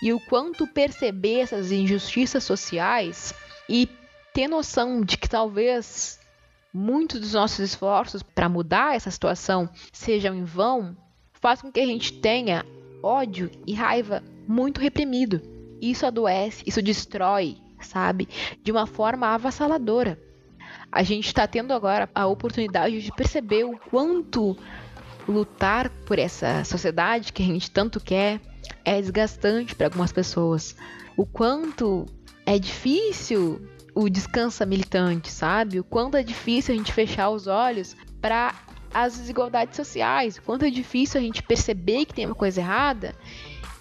E 0.03 0.13
o 0.13 0.21
quanto 0.21 0.67
perceber 0.67 1.41
essas 1.41 1.71
injustiças 1.71 2.43
sociais 2.43 3.35
e 3.69 3.89
ter 4.33 4.49
noção 4.49 5.03
de 5.03 5.19
que 5.19 5.29
talvez 5.29 6.19
muitos 6.73 7.21
dos 7.21 7.35
nossos 7.35 7.59
esforços 7.59 8.23
para 8.23 8.49
mudar 8.49 8.97
essa 8.97 9.11
situação 9.11 9.69
sejam 9.93 10.35
em 10.35 10.45
vão, 10.45 10.97
faz 11.35 11.61
com 11.61 11.71
que 11.71 11.81
a 11.81 11.87
gente 11.87 12.15
tenha 12.15 12.65
ódio 13.03 13.51
e 13.67 13.75
raiva 13.75 14.23
muito 14.49 14.81
reprimido. 14.81 15.43
Isso 15.81 16.07
adoece, 16.07 16.63
isso 16.67 16.81
destrói, 16.81 17.59
sabe? 17.81 18.29
De 18.63 18.73
uma 18.73 18.87
forma 18.87 19.27
avassaladora. 19.27 20.19
A 20.93 21.03
gente 21.03 21.27
está 21.27 21.47
tendo 21.47 21.73
agora 21.73 22.07
a 22.15 22.27
oportunidade 22.27 23.01
de 23.01 23.11
perceber 23.13 23.65
o 23.65 23.79
quanto 23.91 24.55
lutar 25.27 25.89
por 26.05 26.19
essa 26.19 26.63
sociedade 26.65 27.33
que 27.33 27.43
a 27.43 27.47
gente 27.47 27.71
tanto 27.71 27.99
quer 27.99 28.41
é 28.85 29.01
desgastante 29.01 29.75
para 29.75 29.87
algumas 29.87 30.13
pessoas. 30.13 30.77
O 31.17 31.25
quanto 31.25 32.05
é 32.45 32.59
difícil 32.59 33.67
o 33.95 34.09
descansa 34.09 34.67
militante, 34.67 35.31
sabe? 35.31 35.81
O 35.81 35.85
quanto 35.85 36.17
é 36.17 36.23
difícil 36.23 36.75
a 36.75 36.77
gente 36.77 36.93
fechar 36.93 37.31
os 37.31 37.47
olhos 37.47 37.97
para 38.21 38.55
as 38.93 39.17
desigualdades 39.17 39.77
sociais, 39.77 40.37
o 40.37 40.43
quanto 40.43 40.67
é 40.67 40.71
difícil 40.71 41.19
a 41.19 41.23
gente 41.23 41.43
perceber 41.43 42.05
que 42.05 42.13
tem 42.13 42.27
uma 42.27 42.35
coisa 42.35 42.61
errada 42.61 43.15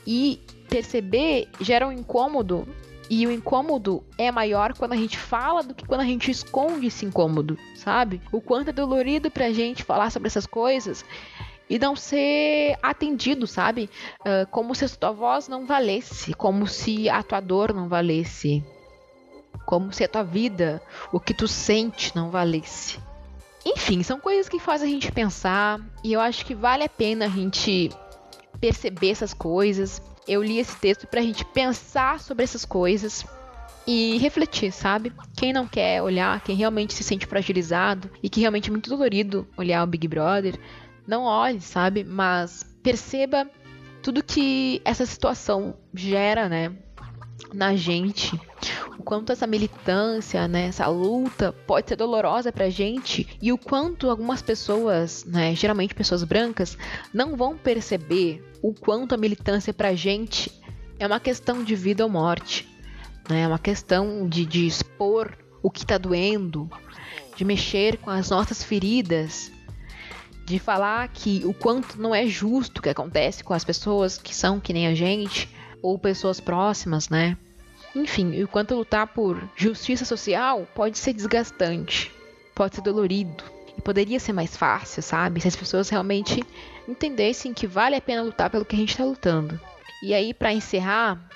e 0.08 0.42
perceber 0.70 1.50
gera 1.60 1.86
um 1.86 1.92
incômodo 1.92 2.66
e 3.12 3.28
o 3.28 3.32
incômodo 3.32 4.06
é 4.18 4.32
maior 4.32 4.74
quando 4.74 4.94
a 4.94 4.96
gente 4.96 5.18
fala 5.18 5.62
do 5.62 5.76
que 5.76 5.86
quando 5.86 6.00
a 6.00 6.06
gente 6.06 6.32
esconde 6.32 6.88
esse 6.88 7.06
incômodo, 7.06 7.58
sabe? 7.76 8.22
O 8.32 8.40
quanto 8.40 8.70
é 8.70 8.72
dolorido 8.72 9.30
pra 9.30 9.52
gente 9.52 9.84
falar 9.84 10.10
sobre 10.10 10.28
essas 10.28 10.48
coisas 10.48 11.04
e 11.70 11.78
não 11.78 11.94
ser 11.94 12.78
atendido, 12.82 13.46
sabe? 13.46 13.90
Uh, 14.22 14.48
como 14.50 14.74
se 14.74 14.86
a 14.86 14.90
tua 14.90 15.12
voz 15.12 15.50
não 15.50 15.66
valesse, 15.66 16.34
como 16.34 16.66
se 16.66 17.10
a 17.10 17.22
tua 17.22 17.42
dor 17.42 17.74
não 17.74 17.90
valesse, 17.90 18.64
como 19.66 19.92
se 19.92 20.06
a 20.06 20.08
tua 20.08 20.24
vida, 20.24 20.82
o 21.12 21.20
que 21.20 21.34
tu 21.34 21.50
sente 21.50 22.16
não 22.16 22.30
valesse. 22.32 22.98
Enfim, 23.66 24.04
são 24.04 24.22
coisas 24.22 24.48
que 24.48 24.58
fazem 24.58 24.88
a 24.88 24.92
gente 24.94 25.12
pensar 25.12 25.82
e 26.02 26.14
eu 26.14 26.22
acho 26.22 26.46
que 26.46 26.56
vale 26.56 26.86
a 26.86 26.90
pena 26.90 27.26
a 27.26 27.30
gente 27.30 27.92
perceber 28.62 29.10
essas 29.10 29.34
coisas. 29.34 30.02
Eu 30.28 30.44
li 30.44 30.60
esse 30.60 30.76
texto 30.78 31.08
pra 31.08 31.22
gente 31.22 31.44
pensar 31.46 32.20
sobre 32.20 32.44
essas 32.44 32.66
coisas 32.66 33.26
e 33.88 34.18
refletir, 34.20 34.72
sabe? 34.72 35.12
Quem 35.36 35.52
não 35.52 35.68
quer 35.68 36.02
olhar, 36.02 36.42
quem 36.44 36.56
realmente 36.56 36.94
se 36.94 37.04
sente 37.04 37.26
fragilizado 37.26 38.10
e 38.22 38.30
que 38.30 38.40
realmente 38.40 38.70
é 38.70 38.72
muito 38.72 38.90
dolorido 38.90 39.48
olhar 39.58 39.84
o 39.84 39.88
Big 39.88 40.08
Brother, 40.08 40.60
não 41.08 41.24
olhe, 41.24 41.60
sabe? 41.60 42.04
Mas 42.04 42.64
perceba 42.84 43.50
tudo 44.02 44.24
que 44.24 44.82
essa 44.86 45.06
situação 45.06 45.76
gera, 45.94 46.48
né, 46.48 46.72
na 47.54 47.76
gente. 47.76 48.40
O 48.98 49.04
quanto 49.04 49.32
essa 49.32 49.48
militância, 49.48 50.48
né, 50.48 50.68
essa 50.68 50.88
luta 50.88 51.52
pode 51.66 51.90
ser 51.90 51.96
dolorosa 51.96 52.52
pra 52.52 52.70
gente 52.70 53.28
e 53.42 53.52
o 53.52 53.58
quanto 53.58 54.10
algumas 54.10 54.42
pessoas, 54.42 55.26
né, 55.26 55.56
geralmente 55.56 55.96
pessoas 55.96 56.24
brancas, 56.24 56.78
não 57.14 57.36
vão 57.36 57.58
perceber 57.58 58.44
o 58.62 58.74
quanto 58.74 59.16
a 59.16 59.18
militância 59.18 59.74
pra 59.74 59.96
gente 59.96 60.52
é 61.00 61.08
uma 61.08 61.20
questão 61.20 61.64
de 61.64 61.76
vida 61.76 62.04
ou 62.04 62.10
morte, 62.10 62.68
né, 63.30 63.42
é 63.42 63.48
uma 63.48 63.60
questão 63.60 64.28
de, 64.28 64.46
de 64.46 64.68
expor 64.68 65.36
o 65.64 65.70
que 65.70 65.86
tá 65.86 65.98
doendo, 65.98 66.70
de 67.36 67.44
mexer 67.44 67.98
com 67.98 68.10
as 68.10 68.30
nossas 68.30 68.64
feridas, 68.64 69.52
de 70.46 70.60
falar 70.60 71.08
que 71.08 71.42
o 71.46 71.54
quanto 71.54 72.00
não 72.00 72.14
é 72.14 72.28
justo 72.28 72.80
o 72.80 72.82
que 72.82 72.90
acontece 72.90 73.44
com 73.44 73.54
as 73.54 73.64
pessoas 73.64 74.18
que 74.18 74.36
são 74.36 74.60
que 74.60 74.74
nem 74.74 74.88
a 74.88 74.94
gente 74.94 75.50
ou 75.82 75.98
pessoas 75.98 76.40
próximas, 76.40 77.10
né? 77.10 77.38
Enfim, 77.96 78.42
o 78.42 78.48
quanto 78.48 78.76
lutar 78.76 79.08
por 79.08 79.42
justiça 79.56 80.06
social 80.06 80.68
pode 80.74 80.98
ser 80.98 81.14
desgastante, 81.14 82.12
pode 82.56 82.76
ser 82.76 82.82
dolorido. 82.82 83.44
E 83.78 83.82
poderia 83.82 84.20
ser 84.20 84.34
mais 84.34 84.56
fácil, 84.56 85.02
sabe? 85.02 85.42
Se 85.42 85.48
as 85.48 85.56
pessoas 85.56 85.90
realmente 85.90 86.44
entendessem 86.88 87.54
que 87.54 87.68
vale 87.68 87.96
a 87.96 88.02
pena 88.02 88.22
lutar 88.22 88.50
pelo 88.50 88.66
que 88.66 88.76
a 88.76 88.80
gente 88.80 88.92
está 88.92 89.04
lutando. 89.04 89.60
E 90.04 90.14
aí, 90.14 90.34
para 90.34 90.54
encerrar, 90.54 91.30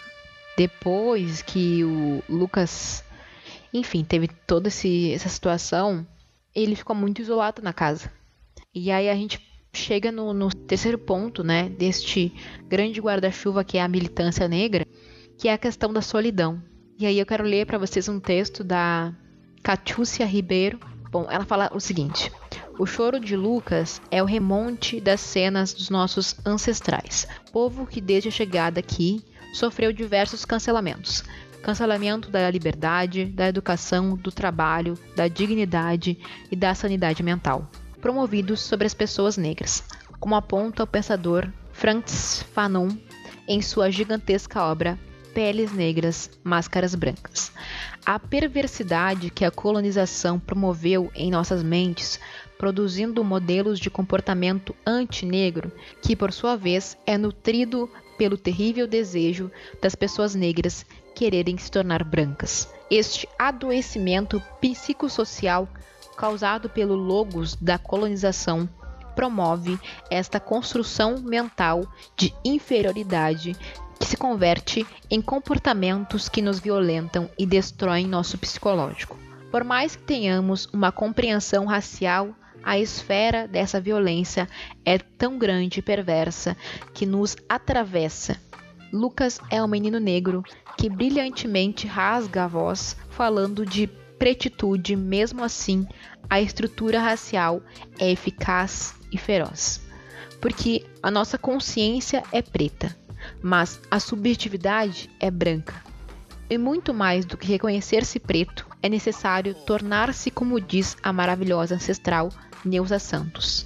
depois 0.57 1.41
que 1.41 1.83
o 1.83 2.23
Lucas, 2.29 3.03
enfim, 3.73 4.03
teve 4.03 4.27
toda 4.27 4.69
esse, 4.69 5.13
essa 5.13 5.29
situação, 5.29 6.05
ele 6.53 6.75
ficou 6.75 6.95
muito 6.95 7.21
isolado 7.21 7.61
na 7.61 7.73
casa. 7.73 8.11
E 8.73 8.91
aí 8.91 9.09
a 9.09 9.15
gente 9.15 9.39
chega 9.75 10.11
no, 10.11 10.33
no 10.33 10.49
terceiro 10.49 10.97
ponto, 10.97 11.43
né, 11.43 11.69
deste 11.69 12.33
grande 12.67 12.99
guarda-chuva 12.99 13.63
que 13.63 13.77
é 13.77 13.81
a 13.81 13.87
militância 13.87 14.47
negra, 14.47 14.85
que 15.37 15.47
é 15.47 15.53
a 15.53 15.57
questão 15.57 15.93
da 15.93 16.01
solidão. 16.01 16.61
E 16.97 17.05
aí 17.05 17.19
eu 17.19 17.25
quero 17.25 17.43
ler 17.43 17.65
para 17.65 17.77
vocês 17.77 18.07
um 18.07 18.19
texto 18.19 18.63
da 18.63 19.13
Catiúcia 19.61 20.25
Ribeiro. 20.25 20.79
Bom, 21.11 21.27
ela 21.29 21.43
fala 21.43 21.69
o 21.73 21.79
seguinte: 21.79 22.31
O 22.79 22.85
choro 22.85 23.19
de 23.19 23.35
Lucas 23.35 24.01
é 24.09 24.23
o 24.23 24.25
remonte 24.25 25.01
das 25.01 25.19
cenas 25.19 25.73
dos 25.73 25.89
nossos 25.89 26.35
ancestrais, 26.45 27.27
povo 27.51 27.85
que 27.85 27.99
desde 27.99 28.29
a 28.29 28.31
chegada 28.31 28.79
aqui 28.79 29.23
sofreu 29.53 29.91
diversos 29.91 30.45
cancelamentos. 30.45 31.23
Cancelamento 31.61 32.29
da 32.29 32.49
liberdade, 32.49 33.25
da 33.25 33.47
educação, 33.47 34.15
do 34.15 34.31
trabalho, 34.31 34.93
da 35.15 35.27
dignidade 35.27 36.17
e 36.51 36.55
da 36.55 36.75
sanidade 36.75 37.23
mental, 37.23 37.71
promovidos 38.05 38.61
sobre 38.61 38.85
as 38.85 38.93
pessoas 38.93 39.35
negras 39.35 39.83
como 40.19 40.35
aponta 40.35 40.83
o 40.83 40.87
pensador 40.87 41.51
Francis 41.73 42.45
Fanon 42.53 42.89
em 43.47 43.63
sua 43.63 43.89
gigantesca 43.89 44.61
obra 44.61 44.99
Peles 45.33 45.71
Negras, 45.71 46.29
Máscaras 46.43 46.93
Brancas. 46.93 47.51
A 48.05 48.19
perversidade 48.19 49.31
que 49.31 49.43
a 49.43 49.49
colonização 49.49 50.39
promoveu 50.39 51.11
em 51.15 51.31
nossas 51.31 51.63
mentes, 51.63 52.19
produzindo 52.59 53.23
modelos 53.23 53.79
de 53.79 53.89
comportamento 53.89 54.75
antinegro, 54.85 55.71
que 55.99 56.15
por 56.15 56.31
sua 56.31 56.55
vez 56.55 56.95
é 57.07 57.17
nutrido 57.17 57.89
pelo 58.19 58.37
terrível 58.37 58.85
desejo 58.85 59.49
das 59.81 59.95
pessoas 59.95 60.35
negras 60.35 60.85
quererem 61.15 61.57
se 61.57 61.71
tornar 61.71 62.03
brancas. 62.03 62.69
Este 62.87 63.27
adoecimento 63.39 64.39
psicossocial 64.61 65.67
causado 66.15 66.69
pelo 66.69 66.95
logos 66.95 67.55
da 67.55 67.77
colonização 67.77 68.69
promove 69.15 69.79
esta 70.09 70.39
construção 70.39 71.19
mental 71.19 71.87
de 72.17 72.33
inferioridade 72.43 73.55
que 73.99 74.05
se 74.05 74.17
converte 74.17 74.85
em 75.09 75.21
comportamentos 75.21 76.27
que 76.27 76.41
nos 76.41 76.59
violentam 76.59 77.29
e 77.39 77.45
destroem 77.45 78.05
nosso 78.05 78.37
psicológico. 78.37 79.17
Por 79.49 79.63
mais 79.63 79.95
que 79.95 80.03
tenhamos 80.03 80.67
uma 80.73 80.91
compreensão 80.91 81.65
racial, 81.65 82.35
a 82.61 82.77
esfera 82.77 83.47
dessa 83.47 83.79
violência 83.79 84.49
é 84.83 84.97
tão 84.97 85.37
grande 85.37 85.79
e 85.79 85.83
perversa 85.83 86.57
que 86.93 87.05
nos 87.05 87.37
atravessa. 87.47 88.37
Lucas 88.91 89.39
é 89.49 89.63
um 89.63 89.67
menino 89.67 89.99
negro 89.99 90.43
que 90.77 90.89
brilhantemente 90.89 91.87
rasga 91.87 92.43
a 92.43 92.47
voz 92.47 92.97
falando 93.09 93.65
de 93.65 93.87
pretitude, 94.17 94.95
mesmo 94.95 95.43
assim, 95.43 95.87
a 96.29 96.41
estrutura 96.41 96.99
racial 96.99 97.61
é 97.99 98.11
eficaz 98.11 98.95
e 99.11 99.17
feroz. 99.17 99.81
Porque 100.41 100.85
a 101.01 101.09
nossa 101.09 101.37
consciência 101.37 102.23
é 102.31 102.41
preta, 102.41 102.95
mas 103.41 103.79
a 103.89 103.99
subjetividade 103.99 105.09
é 105.19 105.29
branca. 105.31 105.83
E 106.49 106.57
muito 106.57 106.93
mais 106.93 107.25
do 107.25 107.37
que 107.37 107.47
reconhecer-se 107.47 108.19
preto, 108.19 108.67
é 108.81 108.87
necessário 108.87 109.55
tornar-se 109.55 110.29
como 110.29 110.61
diz 110.61 110.95
a 111.01 111.11
maravilhosa 111.11 111.75
ancestral 111.75 112.29
Neuza 112.63 112.99
Santos. 112.99 113.65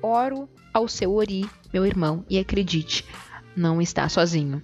Oro 0.00 0.48
ao 0.72 0.88
seu 0.88 1.12
Ori, 1.12 1.48
meu 1.72 1.84
irmão, 1.84 2.24
e 2.30 2.38
acredite, 2.38 3.04
não 3.54 3.80
está 3.80 4.08
sozinho. 4.08 4.62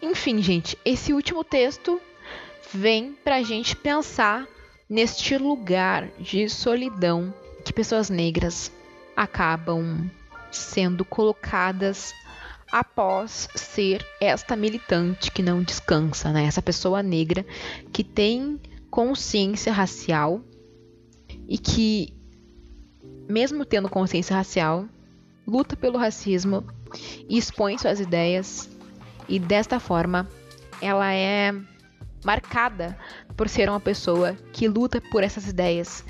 Enfim, 0.00 0.40
gente, 0.40 0.78
esse 0.84 1.12
último 1.12 1.42
texto 1.42 2.00
vem 2.72 3.12
para 3.12 3.36
a 3.36 3.42
gente 3.42 3.76
pensar 3.76 4.46
neste 4.88 5.36
lugar 5.36 6.08
de 6.18 6.48
solidão 6.48 7.32
que 7.64 7.72
pessoas 7.72 8.10
negras 8.10 8.72
acabam 9.16 10.10
sendo 10.50 11.04
colocadas 11.04 12.12
após 12.70 13.48
ser 13.54 14.04
esta 14.20 14.56
militante 14.56 15.30
que 15.30 15.42
não 15.42 15.62
descansa, 15.62 16.32
né? 16.32 16.44
Essa 16.44 16.62
pessoa 16.62 17.02
negra 17.02 17.44
que 17.92 18.02
tem 18.02 18.58
consciência 18.90 19.72
racial 19.72 20.42
e 21.46 21.58
que, 21.58 22.14
mesmo 23.28 23.64
tendo 23.64 23.88
consciência 23.88 24.34
racial, 24.34 24.86
luta 25.46 25.76
pelo 25.76 25.98
racismo 25.98 26.64
e 27.28 27.36
expõe 27.36 27.76
suas 27.78 28.00
ideias 28.00 28.68
e 29.28 29.38
desta 29.38 29.78
forma 29.78 30.28
ela 30.80 31.12
é 31.12 31.54
marcada 32.24 32.96
por 33.36 33.48
ser 33.48 33.68
uma 33.68 33.80
pessoa 33.80 34.36
que 34.52 34.68
luta 34.68 35.00
por 35.00 35.22
essas 35.22 35.48
ideias. 35.48 36.04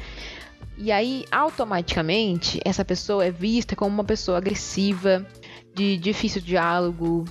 E 0.76 0.90
aí, 0.90 1.24
automaticamente, 1.30 2.60
essa 2.64 2.84
pessoa 2.84 3.24
é 3.24 3.30
vista 3.30 3.76
como 3.76 3.94
uma 3.94 4.04
pessoa 4.04 4.38
agressiva, 4.38 5.26
de 5.74 5.96
difícil 5.96 6.40
diálogo, 6.40 7.24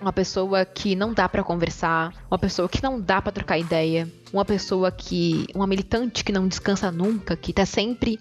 uma 0.00 0.12
pessoa 0.12 0.64
que 0.64 0.94
não 0.94 1.12
dá 1.12 1.28
para 1.28 1.42
conversar, 1.42 2.12
uma 2.30 2.38
pessoa 2.38 2.68
que 2.68 2.82
não 2.82 3.00
dá 3.00 3.20
para 3.20 3.32
trocar 3.32 3.58
ideia, 3.58 4.10
uma 4.32 4.44
pessoa 4.44 4.90
que, 4.90 5.46
uma 5.54 5.66
militante 5.66 6.24
que 6.24 6.32
não 6.32 6.46
descansa 6.46 6.90
nunca, 6.90 7.36
que 7.36 7.52
tá 7.52 7.64
sempre 7.64 8.20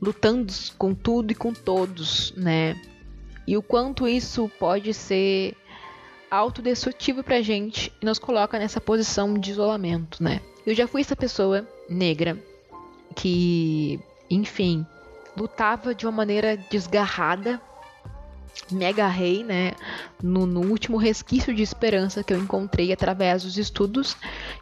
lutando 0.00 0.52
com 0.78 0.94
tudo 0.94 1.32
e 1.32 1.34
com 1.34 1.52
todos, 1.52 2.32
né? 2.36 2.80
E 3.46 3.56
o 3.56 3.62
quanto 3.62 4.06
isso 4.06 4.50
pode 4.58 4.92
ser 4.92 5.56
autodestrutivo 6.30 7.22
pra 7.22 7.42
gente 7.42 7.92
e 8.00 8.04
nos 8.04 8.18
coloca 8.18 8.58
nessa 8.58 8.80
posição 8.80 9.34
de 9.34 9.50
isolamento, 9.50 10.22
né? 10.22 10.40
Eu 10.66 10.74
já 10.74 10.86
fui 10.86 11.00
essa 11.00 11.14
pessoa 11.14 11.66
negra 11.88 12.36
que, 13.14 14.00
enfim, 14.28 14.84
lutava 15.36 15.94
de 15.94 16.06
uma 16.06 16.12
maneira 16.12 16.56
desgarrada. 16.56 17.60
Me 18.70 18.86
agarrei, 18.86 19.44
né, 19.44 19.74
no, 20.22 20.46
no, 20.46 20.60
último 20.60 20.96
resquício 20.96 21.54
de 21.54 21.62
esperança 21.62 22.24
que 22.24 22.32
eu 22.32 22.38
encontrei 22.38 22.90
através 22.90 23.42
dos 23.42 23.58
estudos 23.58 24.16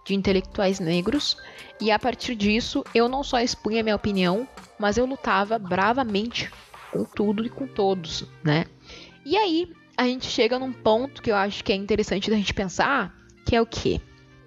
de 0.05 0.15
intelectuais 0.15 0.81
negros, 0.81 1.37
e 1.81 1.93
a 1.93 1.99
partir 1.99 2.35
disso 2.35 2.85
eu 2.93 3.09
não 3.09 3.23
só 3.23 3.39
expunha 3.39 3.85
minha 3.85 3.95
opinião, 3.95 4.49
mas 4.81 4.99
eu 4.99 5.07
lutava 5.07 5.61
bravamente 5.61 6.51
com 6.91 7.05
tudo 7.05 7.47
e 7.47 7.49
com 7.49 7.69
todos, 7.69 8.27
né? 8.43 8.67
E 9.25 9.37
aí 9.37 9.73
a 9.97 10.05
gente 10.05 10.27
chega 10.27 10.59
num 10.59 10.73
ponto 10.73 11.23
que 11.23 11.31
eu 11.31 11.37
acho 11.37 11.63
que 11.63 11.73
é 11.73 11.77
interessante 11.77 12.31
da 12.31 12.37
gente 12.37 12.55
pensar, 12.55 13.15
que 13.47 13.55
é 13.55 13.61
o 13.61 13.67
que? 13.67 14.01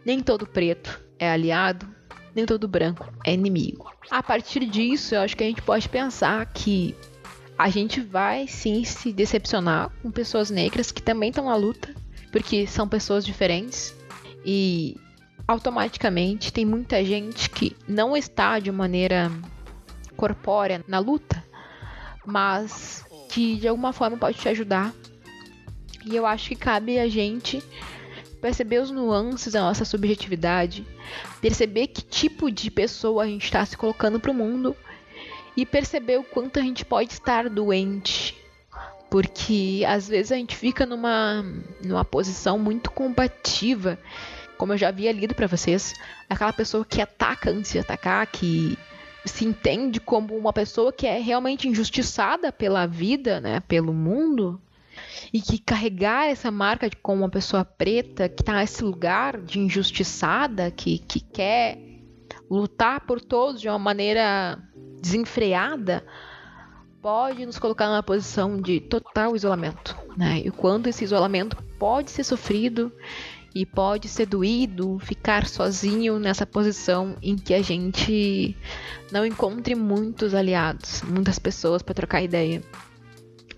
Nem 0.05 0.19
todo 0.19 0.45
preto 0.45 1.01
é 1.19 1.29
aliado, 1.29 1.87
nem 2.35 2.45
todo 2.45 2.67
branco 2.67 3.11
é 3.25 3.33
inimigo. 3.33 3.91
A 4.11 4.21
partir 4.21 4.65
disso, 4.65 5.15
eu 5.15 5.21
acho 5.21 5.35
que 5.35 5.43
a 5.43 5.47
gente 5.47 5.61
pode 5.61 5.87
pensar 5.89 6.45
que 6.47 6.95
a 7.57 7.69
gente 7.69 7.99
vai 7.99 8.47
sim 8.47 8.83
se 8.83 9.11
decepcionar 9.11 9.89
com 10.01 10.11
pessoas 10.11 10.49
negras 10.49 10.91
que 10.91 11.01
também 11.01 11.29
estão 11.29 11.45
na 11.45 11.55
luta, 11.55 11.93
porque 12.31 12.67
são 12.67 12.87
pessoas 12.87 13.25
diferentes 13.25 13.95
e 14.45 14.95
automaticamente 15.47 16.53
tem 16.53 16.65
muita 16.65 17.03
gente 17.03 17.49
que 17.49 17.75
não 17.87 18.15
está 18.15 18.59
de 18.59 18.71
maneira 18.71 19.31
corpórea 20.15 20.83
na 20.87 20.99
luta, 20.99 21.43
mas 22.25 23.05
que 23.29 23.55
de 23.55 23.67
alguma 23.67 23.93
forma 23.93 24.17
pode 24.17 24.37
te 24.37 24.49
ajudar 24.49 24.93
e 26.07 26.15
eu 26.15 26.25
acho 26.25 26.49
que 26.49 26.55
cabe 26.55 26.99
a 26.99 27.07
gente 27.07 27.61
perceber 28.41 28.79
os 28.79 28.91
nuances 28.91 29.53
da 29.53 29.61
nossa 29.61 29.83
subjetividade, 29.83 30.85
perceber 31.41 31.87
que 31.87 32.01
tipo 32.01 32.51
de 32.51 32.69
pessoa 32.71 33.23
a 33.23 33.27
gente 33.27 33.45
está 33.45 33.65
se 33.65 33.75
colocando 33.75 34.19
para 34.19 34.31
o 34.31 34.33
mundo 34.33 34.75
e 35.55 35.65
perceber 35.65 36.17
o 36.17 36.23
quanto 36.23 36.59
a 36.59 36.61
gente 36.61 36.85
pode 36.85 37.11
estar 37.11 37.49
doente. 37.49 38.37
Porque 39.09 39.83
às 39.87 40.07
vezes 40.07 40.31
a 40.31 40.35
gente 40.35 40.55
fica 40.55 40.85
numa, 40.85 41.43
numa 41.83 42.05
posição 42.05 42.59
muito 42.59 42.91
combativa, 42.91 43.97
como 44.57 44.73
eu 44.73 44.77
já 44.77 44.89
havia 44.89 45.11
lido 45.11 45.33
para 45.33 45.47
vocês, 45.47 45.93
aquela 46.29 46.53
pessoa 46.53 46.85
que 46.85 47.01
ataca 47.01 47.49
antes 47.49 47.71
de 47.71 47.79
atacar, 47.79 48.27
que 48.27 48.77
se 49.25 49.45
entende 49.45 49.99
como 49.99 50.37
uma 50.37 50.53
pessoa 50.53 50.91
que 50.91 51.05
é 51.05 51.19
realmente 51.19 51.67
injustiçada 51.67 52.51
pela 52.51 52.85
vida, 52.85 53.41
né, 53.41 53.59
pelo 53.61 53.93
mundo, 53.93 54.59
e 55.33 55.41
que 55.41 55.57
carregar 55.57 56.27
essa 56.27 56.51
marca 56.51 56.89
de 56.89 56.95
como 56.95 57.23
uma 57.23 57.29
pessoa 57.29 57.63
preta 57.63 58.29
que 58.29 58.41
está 58.41 58.53
nesse 58.53 58.83
lugar 58.83 59.41
de 59.41 59.59
injustiçada, 59.59 60.71
que, 60.71 60.99
que 60.99 61.19
quer 61.19 61.77
lutar 62.49 63.01
por 63.01 63.19
todos 63.21 63.61
de 63.61 63.67
uma 63.67 63.79
maneira 63.79 64.61
desenfreada, 65.01 66.05
pode 67.01 67.45
nos 67.45 67.59
colocar 67.59 67.87
numa 67.87 68.03
posição 68.03 68.59
de 68.59 68.79
total 68.79 69.35
isolamento, 69.35 69.95
né? 70.15 70.41
E 70.43 70.51
quando 70.51 70.87
esse 70.87 71.03
isolamento 71.03 71.55
pode 71.77 72.11
ser 72.11 72.23
sofrido 72.23 72.91
e 73.53 73.65
pode 73.65 74.07
ser 74.07 74.25
doído 74.25 74.99
ficar 74.99 75.47
sozinho 75.47 76.19
nessa 76.19 76.45
posição 76.45 77.15
em 77.21 77.35
que 77.35 77.53
a 77.53 77.61
gente 77.61 78.55
não 79.11 79.25
encontre 79.25 79.73
muitos 79.73 80.33
aliados, 80.33 81.01
muitas 81.01 81.39
pessoas 81.39 81.81
para 81.81 81.95
trocar 81.95 82.21
ideia. 82.21 82.61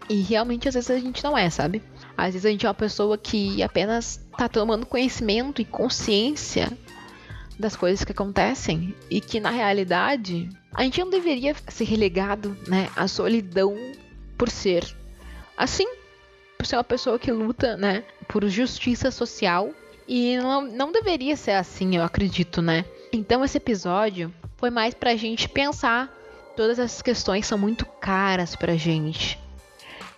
E 0.10 0.22
realmente 0.22 0.68
às 0.68 0.74
vezes 0.74 0.90
a 0.90 1.00
gente 1.00 1.24
não 1.24 1.38
é, 1.38 1.50
sabe? 1.52 1.84
Às 2.18 2.34
vezes 2.34 2.46
a 2.46 2.50
gente 2.50 2.66
é 2.66 2.70
uma 2.70 2.74
pessoa 2.74 3.18
que 3.18 3.62
apenas 3.62 4.20
tá 4.36 4.50
tomando 4.50 4.86
conhecimento 4.86 5.62
e 5.62 5.66
consciência 5.66 6.76
das 7.60 7.76
coisas 7.76 8.04
que 8.04 8.12
acontecem 8.12 8.96
e 9.10 9.22
que 9.22 9.40
na 9.40 9.52
realidade 9.52 10.50
a 10.74 10.84
gente 10.84 11.00
não 11.00 11.10
deveria 11.10 11.56
ser 11.68 11.84
relegado, 11.84 12.58
né, 12.68 12.90
à 12.96 13.08
solidão 13.08 13.76
por 14.38 14.50
ser 14.50 14.84
assim, 15.58 15.88
por 16.58 16.66
ser 16.66 16.78
uma 16.78 16.84
pessoa 16.84 17.20
que 17.20 17.32
luta, 17.32 17.76
né, 17.78 18.04
por 18.28 18.48
justiça 18.48 19.12
social 19.12 19.72
e 20.08 20.38
não, 20.38 20.62
não 20.62 20.92
deveria 20.92 21.36
ser 21.36 21.52
assim, 21.52 21.98
eu 21.98 22.04
acredito, 22.04 22.62
né? 22.62 22.86
Então 23.12 23.44
esse 23.44 23.58
episódio 23.58 24.34
foi 24.58 24.70
mais 24.70 24.94
pra 24.94 25.16
gente 25.16 25.48
pensar 25.48 26.16
todas 26.56 26.80
essas 26.80 27.02
questões 27.02 27.46
são 27.46 27.58
muito 27.58 27.86
caras 27.86 28.56
pra 28.56 28.76
gente 28.76 29.38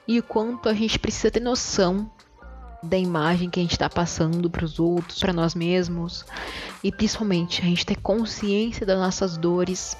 e 0.07 0.19
o 0.19 0.23
quanto 0.23 0.67
a 0.67 0.73
gente 0.73 0.99
precisa 0.99 1.31
ter 1.31 1.39
noção 1.39 2.09
da 2.83 2.97
imagem 2.97 3.49
que 3.49 3.59
a 3.59 3.63
gente 3.63 3.73
está 3.73 3.89
passando 3.89 4.49
para 4.49 4.65
os 4.65 4.79
outros, 4.79 5.19
para 5.19 5.31
nós 5.31 5.53
mesmos, 5.53 6.25
e 6.83 6.91
principalmente 6.91 7.61
a 7.61 7.65
gente 7.65 7.85
ter 7.85 7.97
consciência 7.97 8.85
das 8.85 8.97
nossas 8.97 9.37
dores 9.37 9.95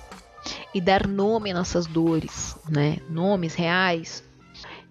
e 0.73 0.81
dar 0.81 1.07
nome 1.07 1.51
às 1.51 1.57
nossas 1.57 1.85
dores, 1.85 2.57
né? 2.67 2.97
Nomes 3.09 3.53
reais. 3.53 4.23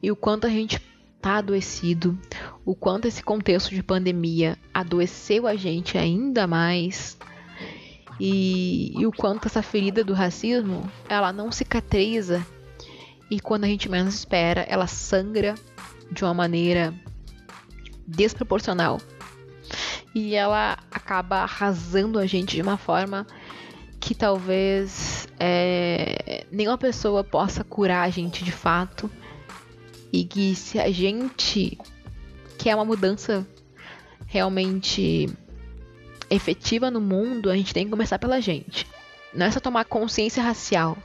E 0.03 0.11
o 0.11 0.17
quanto 0.17 0.47
a 0.47 0.51
gente 0.51 0.81
tá 1.21 1.39
adoecido, 1.39 2.19
o 2.65 2.75
quanto 2.75 3.09
esse 3.09 3.23
contexto 3.23 3.75
de 3.75 3.83
pandemia 3.83 4.57
adoeceu 4.73 5.47
a 5.47 5.57
gente 5.57 5.99
ainda 5.99 6.47
mais. 6.47 7.19
E, 8.19 8.93
e 8.99 9.07
o 9.07 9.13
quanto 9.13 9.47
essa 9.47 9.63
ferida 9.63 10.05
do 10.05 10.13
racismo, 10.13 10.91
ela 11.09 11.33
não 11.33 11.51
cicatriza 11.51 12.47
e 13.31 13.39
quando 13.39 13.65
a 13.65 13.69
gente 13.69 13.89
menos 13.89 14.15
espera, 14.15 14.63
ela 14.69 14.87
sangra 14.87 15.55
de 16.11 16.25
uma 16.25 16.35
maneira 16.35 16.93
desproporcional. 18.07 19.01
E 20.15 20.35
ela 20.35 20.79
acaba 20.91 21.37
arrasando 21.37 22.19
a 22.19 22.27
gente 22.27 22.57
de 22.57 22.63
uma 22.63 22.77
forma 22.77 23.27
que 24.01 24.15
talvez 24.15 25.29
é, 25.39 26.45
nenhuma 26.51 26.77
pessoa 26.77 27.23
possa 27.23 27.63
curar 27.63 28.05
a 28.05 28.11
gente 28.11 28.43
de 28.43 28.51
fato. 28.51 29.09
E 30.13 30.25
que 30.25 30.57
se 30.57 30.81
a 30.81 30.91
gente 30.91 31.79
quer 32.59 32.75
uma 32.75 32.85
mudança 32.85 33.47
realmente 34.27 35.29
efetiva 36.29 36.91
no 36.91 37.01
mundo, 37.01 37.49
a 37.49 37.57
gente 37.57 37.73
tem 37.73 37.85
que 37.85 37.91
começar 37.91 38.19
pela 38.19 38.41
gente. 38.41 38.87
Não 39.33 39.47
é 39.47 39.51
só 39.53 39.61
tomar 39.61 39.85
consciência 39.85 40.43
racial, 40.43 40.99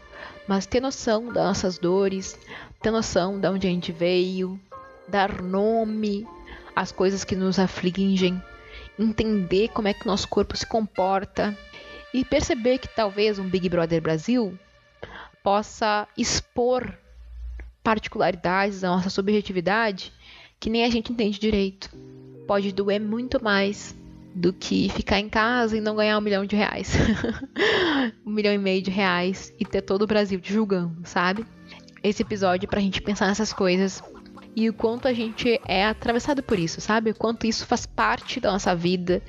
mas 0.48 0.66
ter 0.66 0.80
noção 0.80 1.28
das 1.28 1.44
nossas 1.46 1.78
dores, 1.78 2.38
ter 2.82 2.92
noção 2.92 3.40
de 3.40 3.48
onde 3.48 3.68
a 3.68 3.70
gente 3.70 3.92
veio, 3.92 4.60
dar 5.08 5.42
nome 5.42 6.28
às 6.76 6.92
coisas 6.92 7.24
que 7.24 7.36
nos 7.36 7.58
afligem, 7.58 8.42
entender 8.98 9.70
como 9.70 9.88
é 9.88 9.94
que 9.94 10.06
o 10.06 10.08
nosso 10.08 10.28
corpo 10.28 10.56
se 10.56 10.66
comporta 10.66 11.58
e 12.14 12.24
perceber 12.24 12.78
que 12.78 12.88
talvez 12.88 13.40
um 13.40 13.48
Big 13.50 13.68
Brother 13.70 14.02
Brasil 14.02 14.58
possa 15.44 16.08
expor 16.18 16.98
particularidades 17.84 18.82
da 18.82 18.90
nossa 18.90 19.10
subjetividade 19.10 20.12
que 20.60 20.70
nem 20.70 20.84
a 20.84 20.90
gente 20.90 21.12
entende 21.12 21.40
direito. 21.40 21.90
Pode 22.48 22.72
doer 22.72 23.00
muito 23.00 23.44
mais 23.44 23.96
do 24.36 24.52
que 24.52 24.90
ficar 24.90 25.20
em 25.20 25.30
casa 25.30 25.78
e 25.78 25.82
não 25.82 25.96
ganhar 25.96 26.18
um 26.18 26.22
milhão 26.22 26.46
de 26.46 26.58
reais. 26.58 26.94
um 28.26 28.32
milhão 28.32 28.54
e 28.54 28.58
meio 28.58 28.82
de 28.82 28.92
reais 28.92 29.54
e 29.58 29.66
ter 29.66 29.82
todo 29.82 30.02
o 30.02 30.08
Brasil 30.08 30.40
te 30.42 30.52
julgando, 30.52 30.94
sabe? 31.06 31.46
Esse 32.04 32.22
episódio 32.22 32.68
é 32.68 32.70
pra 32.70 32.82
gente 32.82 33.02
pensar 33.02 33.28
nessas 33.28 33.54
coisas 33.54 34.04
e 34.54 34.70
o 34.70 34.74
quanto 34.74 35.08
a 35.08 35.14
gente 35.14 35.60
é 35.66 35.86
atravessado 35.86 36.44
por 36.44 36.60
isso, 36.60 36.82
sabe? 36.82 37.12
O 37.12 37.16
quanto 37.16 37.48
isso 37.48 37.66
faz 37.66 37.86
parte 37.86 38.42
da 38.42 38.52
nossa 38.52 38.76
vida 38.76 39.22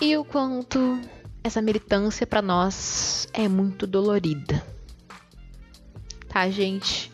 e 0.00 0.16
o 0.16 0.24
quanto 0.24 1.00
essa 1.42 1.60
militância 1.60 2.24
para 2.24 2.40
nós 2.40 3.28
é 3.32 3.48
muito 3.48 3.88
dolorida. 3.88 4.64
Tá, 6.28 6.48
gente? 6.48 7.10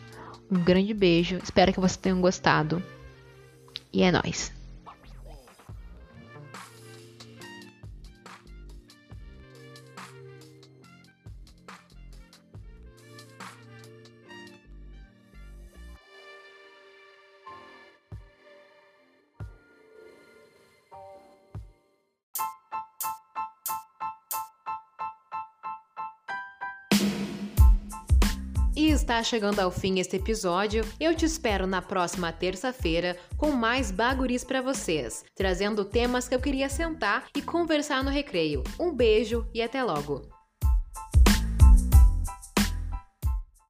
Um 0.51 0.59
grande 0.59 0.93
beijo. 0.93 1.39
Espero 1.43 1.73
que 1.73 1.79
vocês 1.79 1.97
tenham 1.97 2.21
gostado. 2.21 2.83
E 3.91 4.03
é 4.03 4.11
nóis. 4.11 4.51
Está 29.05 29.21
chegando 29.21 29.59
ao 29.59 29.69
fim 29.69 29.99
este 29.99 30.15
episódio. 30.15 30.83
Eu 30.99 31.13
te 31.13 31.25
espero 31.25 31.67
na 31.67 31.79
próxima 31.79 32.31
terça-feira 32.31 33.15
com 33.37 33.51
mais 33.51 33.91
baguris 33.91 34.43
para 34.43 34.63
vocês, 34.63 35.23
trazendo 35.35 35.85
temas 35.85 36.27
que 36.27 36.33
eu 36.33 36.41
queria 36.41 36.67
sentar 36.67 37.25
e 37.35 37.41
conversar 37.41 38.03
no 38.03 38.09
recreio. 38.09 38.63
Um 38.79 38.91
beijo 38.91 39.47
e 39.53 39.61
até 39.61 39.83
logo. 39.83 40.34